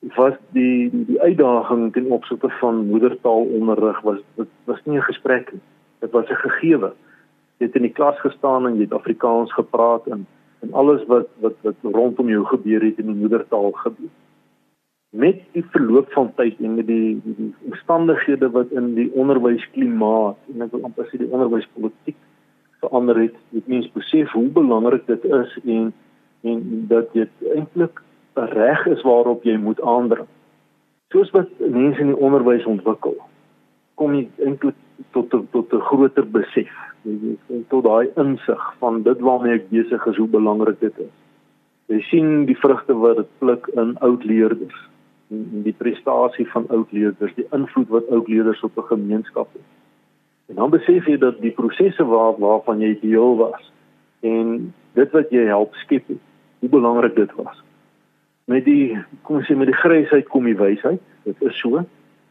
Was 0.00 0.34
die 0.54 0.90
die, 0.92 1.20
uitdaging 1.20 1.92
ten 1.92 2.10
opsigte 2.10 2.48
van 2.60 2.86
moedertaalonderrig 2.86 4.00
was 4.00 4.18
dit 4.34 4.48
was 4.64 4.80
nie 4.84 4.98
'n 4.98 5.10
gesprek 5.10 5.52
nie. 5.52 5.60
Dit 5.98 6.10
was 6.10 6.28
'n 6.30 6.34
gegewe. 6.34 6.92
Jy 7.58 7.66
het 7.66 7.74
in 7.74 7.82
die 7.82 7.92
klas 7.92 8.20
gestaan 8.20 8.66
en 8.66 8.74
jy 8.74 8.82
het 8.82 8.92
Afrikaans 8.92 9.52
gepraat 9.52 10.06
en 10.06 10.26
en 10.60 10.72
alles 10.72 11.04
wat 11.06 11.26
wat 11.40 11.54
wat 11.62 11.74
rondom 11.82 12.28
jou 12.28 12.44
gebeur 12.44 12.82
het 12.82 12.98
in 12.98 13.06
die 13.06 13.20
moedertaal 13.22 13.70
gebeur 13.72 14.10
met 15.10 15.40
die 15.52 15.64
verloop 15.70 16.12
van 16.12 16.32
tyd 16.36 16.58
en 16.60 16.74
met 16.74 16.86
die 16.86 17.20
die, 17.24 17.54
omstandighede 17.64 18.50
wat 18.50 18.70
in 18.70 18.94
die 18.94 19.08
onderwysklimaat 19.12 20.36
en 20.52 20.66
ek 20.66 20.74
wil 20.74 20.84
amper 20.88 21.08
sê 21.08 21.20
die 21.22 21.30
onderwyspolitiek 21.30 22.18
verander 22.82 23.16
het, 23.18 23.38
het 23.54 23.66
mense 23.66 23.90
besef 23.94 24.34
hoe 24.36 24.48
belangrik 24.58 25.06
dit 25.06 25.24
is 25.24 25.56
en 25.64 25.88
en 26.46 26.60
dat 26.90 27.08
dit 27.16 27.48
eintlik 27.54 28.02
reg 28.46 28.86
is 28.86 29.02
waarop 29.02 29.42
jy 29.42 29.56
moet 29.56 29.80
aandring. 29.80 30.26
Soos 31.12 31.30
wat 31.30 31.48
mense 31.58 32.00
in 32.00 32.12
die 32.12 32.20
onderwys 32.20 32.64
ontwikkel, 32.64 33.16
kom 33.94 34.14
jy 34.14 34.28
eintlik 34.44 34.76
tot 35.12 35.30
tot 35.30 35.72
'n 35.72 35.80
groter 35.80 36.26
besef 36.26 36.74
tot 37.68 37.84
daai 37.84 38.10
insig 38.16 38.74
van 38.78 39.02
dit 39.02 39.20
waarmee 39.20 39.54
ek 39.54 39.70
besig 39.70 40.06
is, 40.06 40.16
hoe 40.16 40.28
belangrik 40.28 40.80
dit 40.80 40.98
is. 40.98 41.14
Jy 41.88 42.00
sien 42.10 42.44
die 42.44 42.58
vrugte 42.58 42.94
wat 42.94 43.16
dit 43.16 43.30
pluk 43.38 43.68
in 43.80 43.96
oud 44.04 44.24
leerders 44.24 44.76
en 45.30 45.62
die 45.64 45.76
prestasie 45.76 46.46
van 46.52 46.66
oud 46.68 46.92
leerders, 46.92 47.34
die 47.36 47.46
invloed 47.52 47.88
wat 47.88 48.08
oud 48.08 48.28
leerders 48.28 48.62
op 48.62 48.76
'n 48.76 48.90
gemeenskap 48.92 49.48
het. 49.52 49.66
En 50.48 50.54
dan 50.54 50.70
besef 50.70 51.06
jy 51.06 51.16
dat 51.16 51.40
die 51.40 51.50
prosesse 51.50 52.04
waar 52.04 52.38
waarvan 52.38 52.80
jy 52.80 52.98
deel 53.00 53.36
was 53.36 53.72
en 54.20 54.74
dit 54.92 55.10
wat 55.12 55.30
jy 55.30 55.44
help 55.44 55.74
skep, 55.74 56.04
hoe 56.58 56.68
belangrik 56.68 57.14
dit 57.16 57.34
was. 57.34 57.62
Met 58.48 58.64
die 58.64 58.96
kom 59.26 59.42
ons 59.42 59.48
sê 59.48 59.54
met 59.60 59.68
die 59.68 59.76
grysheid 59.76 60.28
kom 60.32 60.46
die 60.48 60.56
wysheid, 60.56 61.02
dit 61.28 61.42
is 61.44 61.56
so. 61.60 61.82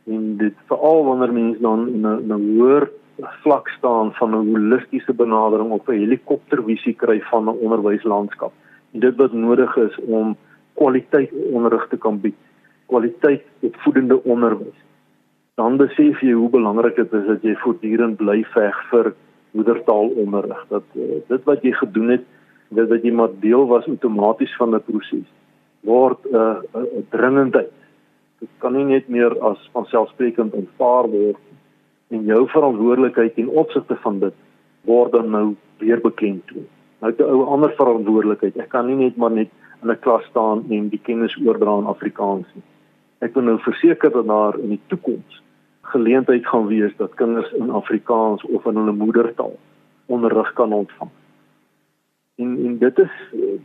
En 0.09 0.23
dit 0.39 0.55
veral 0.71 1.03
wanneer 1.05 1.33
mense 1.35 1.61
dan 1.61 1.83
in 1.91 2.07
'n 2.07 2.33
'n 2.33 2.57
hoër 2.57 2.87
vlak 3.43 3.69
staan 3.77 4.09
van 4.13 4.33
'n 4.33 4.49
holistiese 4.49 5.13
benadering 5.13 5.69
op 5.71 5.89
'n 5.89 5.99
helikoptervisie 5.99 6.95
kry 6.95 7.21
van 7.29 7.43
'n 7.45 7.59
onderwyslandskap. 7.65 8.51
En 8.93 8.99
dit 8.99 9.15
wat 9.15 9.33
nodig 9.33 9.77
is 9.77 9.95
om 10.07 10.35
kwaliteit 10.73 11.31
onderrig 11.51 11.87
te 11.87 11.97
kan 11.97 12.19
bied, 12.21 12.35
kwaliteit 12.85 13.43
opvoedende 13.59 14.23
onderwys. 14.23 14.79
Dan 15.55 15.77
besef 15.77 16.21
jy 16.21 16.31
hoe 16.31 16.49
belangrik 16.49 16.95
dit 16.95 17.13
is 17.13 17.27
dat 17.27 17.41
jy 17.41 17.55
voortdurend 17.55 18.17
bly 18.17 18.43
veg 18.43 18.89
vir 18.89 19.13
moedertaalonderrig. 19.51 20.65
Dat 20.69 20.83
uh, 20.93 21.03
dit 21.27 21.43
wat 21.43 21.61
jy 21.61 21.71
gedoen 21.71 22.09
het, 22.09 22.23
dit 22.69 22.89
wat 22.89 23.03
jy 23.03 23.11
maar 23.11 23.29
deel 23.39 23.67
was 23.67 23.87
outomaties 23.87 24.55
van 24.55 24.75
'n 24.75 24.81
proses 24.81 25.29
word 25.87 26.19
'n 26.25 26.35
uh, 26.35 26.59
'n 26.73 26.85
uh, 26.85 27.03
dringendheid. 27.15 27.73
Dit 28.39 28.49
kan 28.61 28.73
nie 28.73 28.85
net 28.85 29.07
meer 29.07 29.33
as 29.41 29.69
vanselfsprekend 29.73 30.55
aanvaar 30.55 31.07
word 31.09 31.43
en 32.13 32.23
jou 32.23 32.41
verantwoordelikheid 32.47 33.35
ten 33.35 33.47
opsigte 33.47 33.95
van 34.03 34.19
dit 34.19 34.35
word 34.87 35.11
dan 35.11 35.31
nou 35.31 35.55
weer 35.77 36.01
bekend 36.01 36.47
toe. 36.47 36.63
Nou 37.01 37.11
'n 37.11 37.23
ou 37.23 37.43
ander 37.55 37.73
verantwoordelikheid. 37.79 38.57
Ek 38.57 38.69
kan 38.69 38.87
nie 38.87 38.95
net 38.95 39.17
maar 39.17 39.31
net 39.31 39.49
in 39.81 39.91
'n 39.91 39.99
klas 39.99 40.23
staan 40.29 40.65
en 40.69 40.89
die 40.89 41.01
kennis 41.03 41.37
oordra 41.45 41.77
in 41.77 41.91
Afrikaans 41.95 42.47
nie. 42.53 42.63
Ek 43.19 43.33
wil 43.33 43.43
nou 43.43 43.59
verseker 43.59 44.11
dat 44.11 44.27
daar 44.27 44.59
in 44.59 44.69
die 44.69 44.81
toekoms 44.87 45.41
geleentheid 45.81 46.47
gaan 46.47 46.67
wees 46.67 46.93
dat 46.97 47.13
kinders 47.13 47.51
in 47.51 47.69
Afrikaans 47.69 48.43
of 48.43 48.65
in 48.65 48.75
hulle 48.75 48.91
moedertaal 48.91 49.55
onderrig 50.05 50.53
kan 50.53 50.73
ontvang. 50.73 51.09
En 52.37 52.53
en 52.65 52.77
dit 52.77 52.99
is 52.99 53.13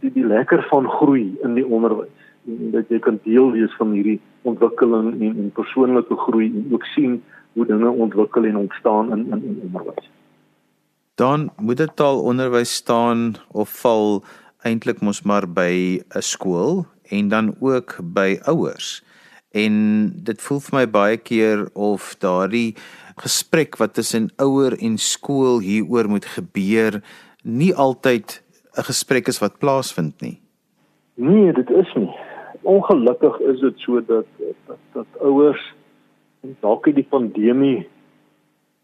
die 0.00 0.12
die 0.12 0.26
lekker 0.26 0.66
van 0.70 0.88
groei 0.88 1.36
in 1.42 1.54
die 1.54 1.66
onderwys. 1.66 2.10
En 2.46 2.70
dat 2.74 2.88
jy 2.88 2.98
kan 2.98 3.20
deel 3.24 3.52
wees 3.52 3.74
van 3.78 3.92
hierdie 3.92 4.20
ontwikkeling 4.42 5.12
en 5.20 5.36
en 5.44 5.52
persoonlike 5.54 6.16
groei 6.16 6.48
en 6.50 6.72
ook 6.72 6.84
sien 6.94 7.22
hoe 7.52 7.66
dinge 7.66 7.90
ontwikkel 7.90 8.44
en 8.44 8.56
ontstaan 8.56 9.12
in 9.12 9.26
in, 9.30 9.44
in 9.44 9.60
onderwys. 9.68 10.10
Dan 11.14 11.50
moedertaalonderwys 11.56 12.74
staan 12.74 13.34
of 13.52 13.80
val 13.80 14.22
eintlik 14.62 15.00
mos 15.00 15.22
maar 15.22 15.46
by 15.46 16.00
'n 16.00 16.22
skool 16.22 16.86
en 17.02 17.28
dan 17.28 17.54
ook 17.60 17.98
by 18.02 18.38
ouers 18.42 19.02
en 19.52 19.74
dit 20.24 20.42
voel 20.42 20.60
vir 20.60 20.76
my 20.78 20.86
baie 20.88 21.16
keer 21.16 21.66
of 21.74 22.14
daardie 22.24 22.74
gesprek 23.20 23.76
wat 23.80 23.94
tussen 23.94 24.30
ouer 24.40 24.76
en 24.80 24.96
skool 24.98 25.60
hieroor 25.60 26.08
moet 26.08 26.26
gebeur 26.36 27.02
nie 27.42 27.74
altyd 27.74 28.40
'n 28.76 28.88
gesprek 28.88 29.26
is 29.26 29.38
wat 29.38 29.58
plaasvind 29.58 30.20
nie. 30.20 30.40
Nee, 31.14 31.52
dit 31.52 31.70
is 31.70 31.92
nie. 31.94 32.10
Ongelukkig 32.62 33.40
is 33.40 33.60
dit 33.60 33.78
so 33.78 34.04
dat 34.04 34.26
dat, 34.66 34.78
dat 34.92 35.06
ouers 35.20 35.74
dalk 36.60 36.84
die 36.94 37.06
pandemie 37.08 37.88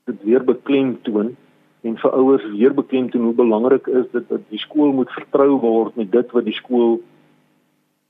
dit 0.04 0.23
weer 0.23 0.45
beklemtoon 0.45 1.37
en 1.80 1.97
vir 1.99 2.11
ouers 2.11 2.45
weer 2.50 2.75
beklemtoon 2.75 3.23
hoe 3.23 3.35
belangrik 3.35 3.87
is 3.87 4.07
dit 4.12 4.28
dat 4.28 4.40
die 4.49 4.59
skool 4.59 4.92
moet 4.92 5.11
vertrou 5.11 5.59
word 5.61 5.97
met 5.97 6.12
dit 6.12 6.30
wat 6.30 6.45
die 6.45 6.54
skool 6.54 7.00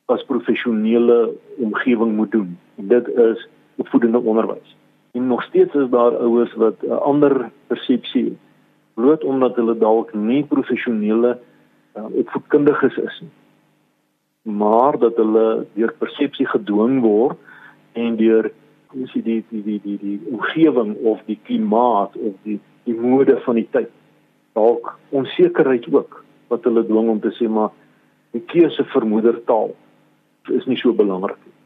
as 0.09 0.25
professionele 0.25 1.35
omgewing 1.61 2.17
moet 2.17 2.33
doen. 2.33 2.59
En 2.77 2.89
dit 2.89 3.09
is 3.09 3.49
opvoedende 3.77 4.19
onderwys. 4.19 4.77
En 5.13 5.27
nog 5.27 5.43
steeds 5.43 5.75
is 5.75 5.91
daar 5.91 6.17
ouers 6.17 6.55
wat 6.55 6.83
'n 6.83 6.91
ander 6.91 7.51
persepsie 7.67 8.25
het. 8.25 8.39
Bloot 8.95 9.25
omdat 9.25 9.57
hulle 9.57 9.79
dalk 9.79 10.15
nie 10.15 10.45
professionele 10.45 11.39
uh, 11.99 12.07
opvoedkundiges 12.23 12.97
is 12.97 13.21
nie. 13.25 13.35
Maar 14.59 14.99
dat 14.99 15.17
hulle 15.21 15.67
deur 15.75 15.93
persepsie 15.99 16.47
gedwing 16.47 17.01
word 17.05 17.37
en 17.93 18.17
deur 18.17 18.51
hoe 18.95 19.09
sê 19.13 19.21
die 19.25 19.43
die 19.51 19.63
die 19.63 19.81
die 19.85 19.99
die 20.01 20.19
omgewing 20.33 20.95
of 21.05 21.21
die 21.27 21.39
klimaat 21.45 22.17
of 22.17 22.37
die 22.49 22.59
die 22.89 22.97
mode 22.97 23.37
van 23.45 23.59
die 23.61 23.69
tyd 23.75 23.91
dalk 24.57 24.95
onsekerheid 25.11 25.85
ook 25.93 26.23
wat 26.49 26.65
hulle 26.65 26.87
dwing 26.89 27.11
om 27.13 27.21
te 27.21 27.35
sê 27.37 27.51
maar 27.53 27.75
die 28.33 28.45
keuse 28.53 28.85
vir 28.95 29.07
moedertaal 29.13 29.75
is 30.57 30.65
nie 30.65 30.79
so 30.81 30.95
belangrik 30.97 31.37
nie. 31.45 31.57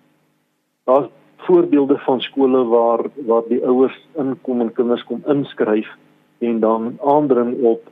Daar's 0.91 1.11
voorbeelde 1.47 1.99
van 2.03 2.21
skole 2.21 2.65
waar 2.71 3.07
waar 3.29 3.47
die 3.49 3.63
ouers 3.67 3.99
inkom 4.19 4.61
en 4.65 4.73
kinders 4.75 5.05
kom 5.07 5.23
inskryf 5.31 5.91
en 6.39 6.61
dan 6.61 6.97
aandring 7.15 7.55
op 7.63 7.91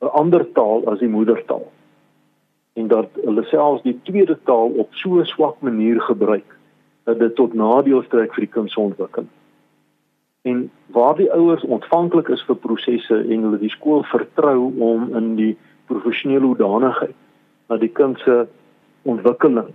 'n 0.00 0.12
ander 0.12 0.52
taal 0.52 0.86
as 0.86 0.98
die 0.98 1.08
moedertaal. 1.08 1.72
En 2.72 2.88
dat 2.88 3.08
hulle 3.24 3.44
selfs 3.44 3.82
die 3.82 4.00
tweede 4.02 4.38
taal 4.44 4.68
op 4.68 4.94
so 4.94 5.18
'n 5.18 5.24
swak 5.24 5.60
manier 5.60 6.00
gebruik 6.00 6.56
dat 7.04 7.18
dit 7.18 7.34
tot 7.34 7.54
nadeel 7.54 8.02
strek 8.02 8.34
vir 8.34 8.44
die 8.44 8.52
kind 8.52 8.70
se 8.70 8.80
ontwikkeling. 8.80 9.30
En 10.42 10.70
waar 10.86 11.16
die 11.16 11.32
ouers 11.32 11.62
ontvanklik 11.62 12.28
is 12.28 12.42
vir 12.46 12.56
prosesse 12.56 13.16
en 13.16 13.42
hulle 13.42 13.58
die 13.58 13.70
skool 13.70 14.02
vertrou 14.02 14.72
om 14.78 15.16
in 15.16 15.34
die 15.36 15.56
professionele 15.86 16.46
hoedanigheid 16.46 17.14
na 17.68 17.76
die 17.76 17.92
kind 17.92 18.18
se 18.18 18.46
ontwikkeling 19.02 19.72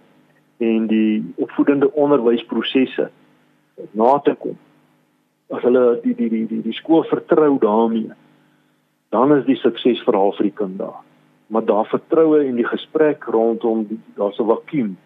en 0.57 0.87
die 0.87 1.33
opvoedende 1.35 1.91
onderwysprosesse 1.93 3.09
na 3.91 4.19
te 4.19 4.35
kom. 4.39 4.57
As 5.49 5.63
hulle 5.67 5.99
die 6.03 6.15
die 6.15 6.29
die 6.29 6.45
die 6.47 6.61
die 6.61 6.75
skool 6.75 7.03
vertrou 7.09 7.57
daarmee, 7.59 8.11
dan 9.11 9.35
is 9.35 9.45
die 9.45 9.59
suksesverhaal 9.59 10.31
vir 10.37 10.47
die 10.47 10.55
kind 10.55 10.77
daar. 10.79 10.99
Maar 11.51 11.65
daar 11.67 11.87
vertroue 11.91 12.45
en 12.45 12.55
die 12.55 12.67
gesprek 12.67 13.23
rondom 13.23 13.87
daar's 14.15 14.39
'n 14.39 14.47
vakuum 14.47 14.97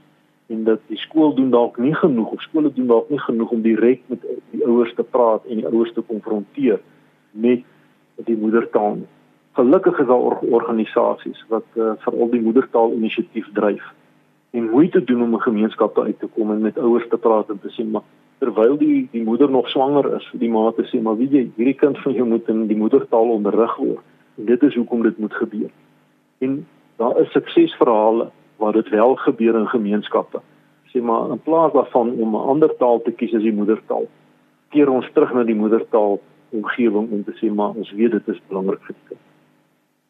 en 0.48 0.64
dat 0.64 0.80
die 0.88 0.98
skool 0.98 1.34
doen 1.34 1.50
dalk 1.50 1.78
nie 1.78 1.96
genoeg 1.96 2.32
of 2.32 2.42
skole 2.42 2.74
doen 2.74 2.88
dalk 2.88 3.10
nie 3.10 3.20
genoeg 3.20 3.52
om 3.52 3.62
direk 3.62 4.02
met 4.06 4.22
die 4.52 4.66
ouers 4.66 4.94
te 4.94 5.04
praat 5.04 5.46
en 5.50 5.56
die 5.56 5.68
ouers 5.68 5.94
te 5.94 6.02
konfronteer 6.02 6.80
met 7.32 7.64
die 8.16 8.38
moedertaal. 8.38 8.98
Gelukkig 9.58 10.00
is 10.00 10.08
daar 10.08 10.40
organisasies 10.42 11.46
wat 11.48 11.66
uh, 11.74 11.92
veral 11.98 12.30
die 12.30 12.42
moedertaal 12.42 12.92
inisiatief 12.92 13.50
dryf 13.54 13.94
en 14.52 14.70
moeite 14.70 15.04
doen 15.04 15.22
om 15.22 15.34
'n 15.34 15.48
gemeenskap 15.50 16.00
uit 16.00 16.20
te 16.20 16.28
kom 16.28 16.52
en 16.52 16.62
met 16.62 16.78
ouers 16.78 17.08
te 17.10 17.18
praat 17.18 17.50
en 17.50 17.60
te 17.60 17.74
sê 17.74 17.90
maar 17.92 18.06
terwyl 18.46 18.78
die 18.78 19.08
die 19.12 19.24
moeder 19.24 19.50
nog 19.50 19.70
swanger 19.70 20.08
is, 20.20 20.26
die 20.38 20.50
ma 20.52 20.70
te 20.78 20.86
sê 20.92 21.02
maar 21.02 21.18
weet 21.18 21.34
jy, 21.34 21.44
hierdie 21.58 21.78
kind 21.80 21.98
van 22.04 22.14
jou 22.14 22.28
moet 22.30 22.50
in 22.52 22.66
die 22.70 22.78
moedertaal 22.78 23.34
onderrig 23.34 23.76
word. 23.82 24.04
En 24.38 24.50
dit 24.52 24.66
is 24.68 24.76
hoekom 24.78 25.06
dit 25.06 25.18
moet 25.24 25.34
gebeur. 25.34 25.72
En 26.46 26.60
daar 27.02 27.18
is 27.22 27.32
suksesverhale 27.34 28.30
waar 28.62 28.78
dit 28.78 28.90
wel 28.94 29.16
gebeur 29.24 29.58
in 29.60 29.68
gemeenskappe. 29.72 30.44
Sê 30.92 31.02
maar 31.02 31.32
in 31.34 31.42
plaas 31.48 31.74
daarvan 31.74 32.14
om 32.14 32.36
'n 32.36 32.48
ander 32.54 32.76
taal 32.78 33.02
te 33.02 33.12
kies 33.12 33.34
as 33.34 33.42
die 33.42 33.56
moedertaal, 33.56 34.08
keer 34.70 34.90
ons 34.90 35.10
terug 35.14 35.34
na 35.34 35.44
die 35.44 35.62
moedertaal 35.64 36.20
omgewing 36.52 37.12
om 37.12 37.24
te 37.24 37.34
sê 37.42 37.52
maar 37.54 37.74
ons 37.76 37.92
weet 37.92 38.12
dit 38.12 38.28
is 38.28 38.42
belangrik 38.48 38.84
vir 38.84 38.96
die 38.96 39.08
kind. 39.10 39.22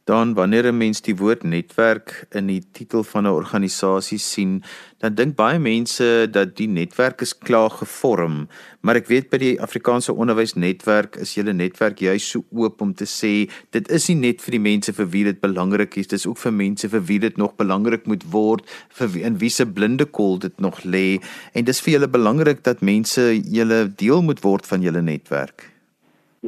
Dan 0.06 0.34
wanneer 0.34 0.68
'n 0.68 0.78
mens 0.78 1.02
die 1.02 1.16
woord 1.16 1.44
netwerk 1.44 2.28
in 2.30 2.46
die 2.48 2.64
titel 2.72 3.04
van 3.04 3.24
'n 3.26 3.34
organisasie 3.34 4.20
sien, 4.20 4.64
dan 4.98 5.16
dink 5.16 5.36
baie 5.36 5.60
mense 5.60 6.28
dat 6.32 6.56
die 6.58 6.68
netwerk 6.68 7.22
is 7.22 7.34
klaar 7.38 7.70
gevorm, 7.70 8.48
maar 8.82 8.96
ek 8.96 9.08
weet 9.08 9.30
by 9.30 9.38
die 9.38 9.62
Afrikaanse 9.62 10.14
Onderwysnetwerk 10.14 11.16
is 11.16 11.34
julle 11.34 11.54
netwerk 11.54 12.00
juis 12.00 12.30
so 12.30 12.44
oop 12.54 12.82
om 12.82 12.94
te 12.94 13.06
sê 13.10 13.50
dit 13.72 13.92
is 13.92 14.08
nie 14.08 14.16
net 14.16 14.42
vir 14.42 14.52
die 14.52 14.64
mense 14.70 14.94
vir 14.94 15.10
wie 15.10 15.24
dit 15.24 15.42
belangrik 15.42 15.98
is, 15.98 16.08
dis 16.08 16.26
ook 16.26 16.38
vir 16.38 16.54
mense 16.54 16.90
vir 16.90 17.06
wie 17.10 17.20
dit 17.20 17.38
nog 17.38 17.56
belangrik 17.58 18.06
moet 18.06 18.24
word, 18.32 18.66
vir 18.90 19.08
wie 19.08 19.24
in 19.24 19.38
wie 19.38 19.50
se 19.50 19.66
blinde 19.66 20.06
kol 20.06 20.38
dit 20.40 20.60
nog 20.60 20.84
lê 20.86 21.20
en 21.54 21.66
dis 21.66 21.82
vir 21.82 21.98
julle 21.98 22.08
belangrik 22.08 22.64
dat 22.64 22.82
mense 22.82 23.42
julle 23.42 23.88
deel 23.96 24.22
moet 24.22 24.44
word 24.44 24.66
van 24.66 24.82
julle 24.82 25.02
netwerk. 25.02 25.75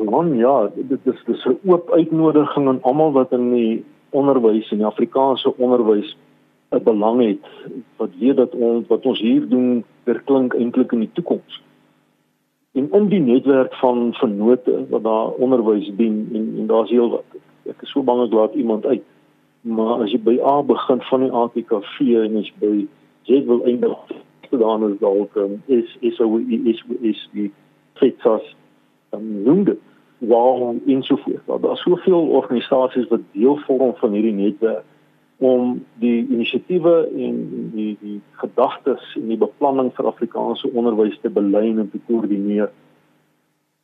Man, 0.05 0.36
ja, 0.38 0.69
dit 0.75 0.99
is 1.03 1.23
dis 1.25 1.45
'n 1.45 1.57
oop 1.65 1.91
uitnodiging 1.91 2.67
aan 2.67 2.81
almal 2.81 3.12
wat 3.12 3.31
in 3.31 3.53
die 3.53 3.83
onderwys 4.10 4.71
en 4.71 4.77
die 4.77 4.86
Afrikaanse 4.86 5.57
onderwys 5.57 6.17
'n 6.69 6.83
belang 6.83 7.21
het 7.21 7.45
wat 7.97 8.10
weet 8.19 8.36
dat 8.36 8.53
ons 8.55 8.88
wat 8.88 9.05
ons 9.05 9.19
hier 9.19 9.47
doen 9.49 9.83
verklink 10.03 10.53
eintlik 10.53 10.91
in 10.91 10.99
die 10.99 11.13
toekoms. 11.13 11.62
En 12.71 12.91
in 12.91 13.07
die 13.07 13.19
netwerk 13.19 13.73
van 13.73 14.13
vennote 14.13 14.86
wat 14.89 15.03
daar 15.03 15.29
onderwys 15.29 15.91
dien 15.95 16.29
en 16.33 16.53
en 16.57 16.67
daar's 16.67 16.89
heel 16.89 17.10
wat. 17.10 17.25
Ek 17.65 17.81
is 17.81 17.89
so 17.89 18.03
bang 18.03 18.23
ek 18.25 18.33
laat 18.33 18.53
iemand 18.53 18.86
uit. 18.86 19.03
Maar 19.62 20.01
as 20.03 20.12
jy 20.12 20.19
by 20.19 20.39
A 20.43 20.62
begin 20.62 21.01
van 21.01 21.19
die 21.19 21.31
ATKV 21.31 21.99
en 21.99 22.36
as 22.36 22.47
jy 22.47 22.57
by 22.60 22.88
Z 23.23 23.45
wil 23.45 23.63
eindig, 23.63 23.97
dan 24.49 24.91
is 24.91 24.99
dalk 24.99 25.36
um, 25.36 25.63
is 25.65 25.97
is 25.99 26.15
so 26.15 26.38
is 26.38 26.83
is 27.01 27.29
die 27.31 27.51
fitsas 27.93 28.55
um, 29.12 29.43
noem 29.43 29.63
dit 29.63 29.80
waarom 30.17 30.82
en 30.88 31.04
so 31.04 31.15
voort. 31.15 31.46
Daar 31.46 31.60
daar's 31.62 31.82
soveel 31.82 32.28
organisasies 32.28 33.08
wat 33.08 33.20
deel 33.32 33.58
vorm 33.58 33.96
van 33.96 34.12
hierdie 34.12 34.34
netwerk 34.34 34.86
om 35.38 35.86
die 36.02 36.26
inisiatiewe 36.30 37.10
en 37.13 37.36
die 37.74 37.98
die 38.02 38.22
gedagtes 38.41 39.13
en 39.15 39.28
die 39.30 39.38
beplanning 39.38 39.91
vir 39.93 40.10
Afrikaanse 40.10 40.70
onderwys 40.74 41.20
te 41.22 41.30
belyn 41.30 41.78
en 41.80 41.91
te 41.91 42.02
koördineer. 42.08 42.72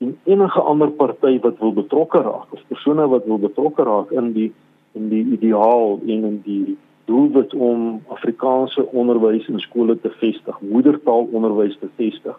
En 0.02 0.16
enige 0.24 0.62
ander 0.62 0.92
party 0.92 1.38
wat 1.40 1.60
wil 1.60 1.74
betrokke 1.74 2.22
raak, 2.26 2.50
of 2.54 2.64
persone 2.68 3.06
wat 3.08 3.26
wil 3.30 3.38
betrokke 3.38 3.84
raak 3.84 4.12
in 4.12 4.34
die 4.34 4.50
in 4.94 5.10
die 5.10 5.24
ideaal 5.38 6.00
en 6.06 6.26
in 6.32 6.42
die 6.46 6.78
doelwit 7.06 7.54
om 7.54 8.02
Afrikaanse 8.14 8.86
onderwys 8.92 9.48
in 9.48 9.60
skole 9.60 9.96
te 10.00 10.10
vestig, 10.10 10.60
moedertaalonderwys 10.62 11.78
te 11.80 11.90
vestig 11.98 12.38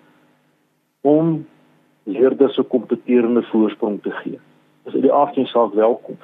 om 1.04 1.46
leerders 2.04 2.58
'n 2.58 2.66
kompeterende 2.68 3.42
voorsprong 3.42 4.02
te 4.02 4.10
gee. 4.10 4.38
Dis 4.82 4.94
uit 4.94 5.02
die 5.02 5.12
aard 5.12 5.34
van 5.34 5.46
saak 5.46 5.74
welkom. 5.74 6.16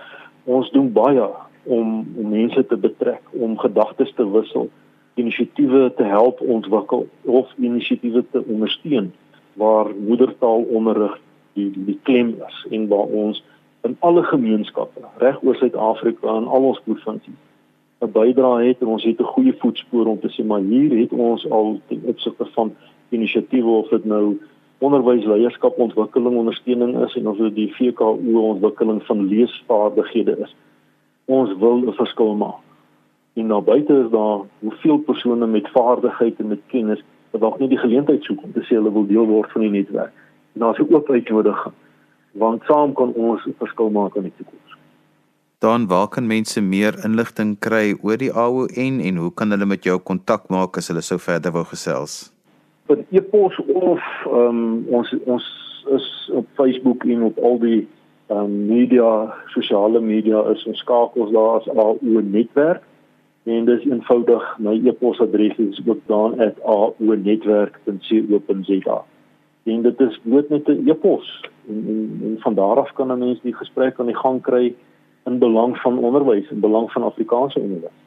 Ons 0.45 0.71
doen 0.71 0.93
baie 0.93 1.29
om 1.63 2.07
om 2.17 2.29
mense 2.29 2.67
te 2.67 2.77
betrek, 2.77 3.23
om 3.31 3.59
gedagtes 3.59 4.13
te 4.15 4.31
wissel, 4.31 4.71
inisiatiewe 5.15 5.93
te 5.97 6.03
help 6.03 6.41
ontwikkel 6.41 7.09
of 7.25 7.53
inisiatiewe 7.59 8.25
te 8.31 8.45
ondersteun 8.47 9.13
waar 9.53 9.87
moedertaalonderrig 10.07 11.19
die 11.53 11.71
die 11.75 11.99
klem 12.03 12.35
is 12.47 12.67
en 12.71 12.89
waar 12.89 13.09
ons 13.23 13.45
in 13.83 13.97
alle 13.99 14.23
gemeenskappe 14.23 15.01
reg 15.19 15.43
oor 15.43 15.57
Suid-Afrika 15.57 16.37
en 16.37 16.47
al 16.47 16.69
ons 16.73 16.81
provinsies 16.85 17.41
'n 18.01 18.13
bydrae 18.13 18.69
het 18.69 18.81
en 18.81 18.87
ons 18.87 19.05
het 19.05 19.21
'n 19.21 19.33
goeie 19.35 19.55
voetspoor 19.63 20.07
om 20.07 20.21
te 20.21 20.31
sê 20.35 20.45
maar 20.45 20.61
hier 20.61 20.99
het 20.99 21.13
ons 21.13 21.51
al 21.51 21.81
ten 21.89 22.01
opsigte 22.05 22.47
van 22.55 22.75
inisiatiewe 23.09 23.71
of 23.71 23.89
dit 23.89 24.05
nou 24.05 24.39
onderwys 24.81 25.25
leierskap 25.29 25.79
ontwikkeling 25.79 26.37
ondersteuning 26.37 26.97
is 27.05 27.15
en 27.21 27.29
of 27.29 27.37
dit 27.37 27.55
die 27.55 27.69
VKO 27.77 28.17
ontwikkeling 28.41 29.03
van 29.09 29.27
leesvaardighede 29.29 30.39
is. 30.47 30.55
Ons 31.25 31.53
wil 31.59 31.85
'n 31.85 31.93
verskil 31.93 32.35
maak. 32.35 32.65
En 33.35 33.47
nou 33.47 33.61
buite 33.63 33.93
is 34.05 34.11
daar 34.11 34.41
hoeveel 34.59 34.99
persone 34.99 35.47
met 35.47 35.69
vaardigheid 35.69 36.41
en 36.41 36.49
met 36.49 36.61
kennis 36.67 37.03
wat 37.31 37.41
dalk 37.41 37.59
nie 37.59 37.69
die 37.69 37.79
geleentheid 37.79 38.25
soek 38.25 38.43
om 38.43 38.53
te 38.53 38.61
sê 38.61 38.75
hulle 38.79 38.93
wil 38.93 39.07
deel 39.07 39.27
word 39.27 39.53
van 39.53 39.61
die 39.61 39.71
netwerk. 39.71 40.13
En 40.55 40.61
daar's 40.61 40.79
'n 40.79 40.95
oop 40.95 41.11
uitnodiging 41.11 41.75
want 42.33 42.63
saam 42.63 42.93
kan 42.95 43.13
ons 43.13 43.47
'n 43.47 43.55
verskil 43.59 43.91
maak 43.91 44.15
in 44.15 44.23
die 44.23 44.33
toekoms. 44.37 44.77
Dan 45.59 45.87
waar 45.87 46.09
kan 46.09 46.27
mense 46.27 46.61
meer 46.61 47.05
inligting 47.05 47.59
kry 47.59 47.99
oor 48.03 48.17
die 48.17 48.33
AON 48.33 49.01
en 49.01 49.17
hoe 49.17 49.35
kan 49.35 49.51
hulle 49.51 49.67
met 49.67 49.85
jou 49.85 49.99
kontak 49.99 50.49
maak 50.49 50.77
as 50.77 50.89
hulle 50.89 51.03
sou 51.03 51.19
verder 51.19 51.53
wou 51.53 51.65
gesels? 51.65 52.33
Vir 52.91 53.07
e-pos 53.15 53.55
of 53.71 54.03
um, 54.27 54.83
ons 54.91 55.07
ons 55.31 55.47
is 55.95 56.07
op 56.35 56.43
Facebook 56.59 57.07
en 57.07 57.23
op 57.29 57.37
al 57.39 57.63
die 57.63 57.87
um, 58.35 58.67
media, 58.67 59.31
sosiale 59.55 60.03
media 60.03 60.43
is 60.51 60.67
ons 60.67 60.83
skakels 60.83 61.31
daar 61.31 61.61
as 61.61 61.71
AON 61.71 62.35
netwerk. 62.35 62.83
En 63.47 63.63
dis 63.65 63.87
eenvoudig 63.87 64.43
my 64.59 64.75
e-posadres 64.83 65.55
is 65.63 65.79
ook 65.87 66.03
daar 66.11 66.35
at 66.49 66.59
aonetwerk.co.za 66.67 68.99
en 69.71 69.83
dit 69.83 70.01
is 70.01 70.21
bloot 70.23 70.49
net 70.49 70.69
'n 70.69 70.89
e-pos 70.89 71.49
en, 71.69 71.85
en, 71.93 72.21
en 72.25 72.37
van 72.41 72.55
daar 72.55 72.81
af 72.81 72.93
kan 72.93 73.13
'n 73.13 73.19
mens 73.19 73.41
die 73.41 73.55
gesprek 73.55 73.99
aan 73.99 74.07
die 74.07 74.23
gang 74.25 74.43
kry 74.43 74.75
in 75.25 75.39
belang 75.39 75.77
van 75.77 75.99
onderwys 75.99 76.51
en 76.51 76.61
belang 76.61 76.93
van 76.93 77.03
Afrikaanse 77.03 77.61
onderwys 77.61 78.00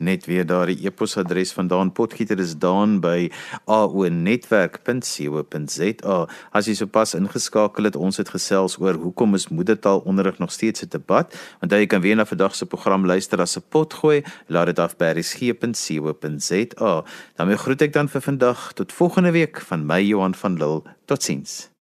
net 0.00 0.26
weer 0.26 0.46
daardie 0.46 0.86
e-posadres 0.86 1.52
van 1.52 1.66
Daan 1.70 1.92
Potgieter 1.92 2.38
is 2.40 2.56
daan 2.58 3.00
by 3.00 3.30
aonetwerk.co.za. 3.64 6.26
As 6.52 6.66
jy 6.66 6.74
sopas 6.78 7.14
ingeskakel 7.18 7.84
het, 7.88 7.96
ons 7.96 8.16
het 8.20 8.28
gesels 8.32 8.78
oor 8.80 8.94
hoekom 9.00 9.34
is 9.38 9.48
moedertaalonderrig 9.48 10.38
nog 10.38 10.52
steeds 10.52 10.82
'n 10.82 10.88
debat. 10.90 11.36
Want 11.60 11.72
jy 11.72 11.86
kan 11.86 12.00
weer 12.00 12.16
na 12.16 12.24
vandag 12.24 12.54
se 12.54 12.66
program 12.66 13.06
luister 13.06 13.40
as 13.40 13.56
'n 13.56 13.62
pot 13.68 13.94
gooi. 13.94 14.22
Laat 14.46 14.66
dit 14.66 14.78
af 14.78 14.96
by 14.96 15.12
resgep.co.za. 15.14 17.04
Dan 17.36 17.58
groet 17.58 17.82
ek 17.82 17.92
dan 17.92 18.08
vir 18.08 18.20
vandag 18.20 18.72
tot 18.72 18.92
volgende 18.92 19.30
week 19.30 19.60
van 19.60 19.86
my 19.86 20.00
Johan 20.00 20.34
van 20.34 20.56
Lille. 20.56 20.82
Totsiens. 21.04 21.79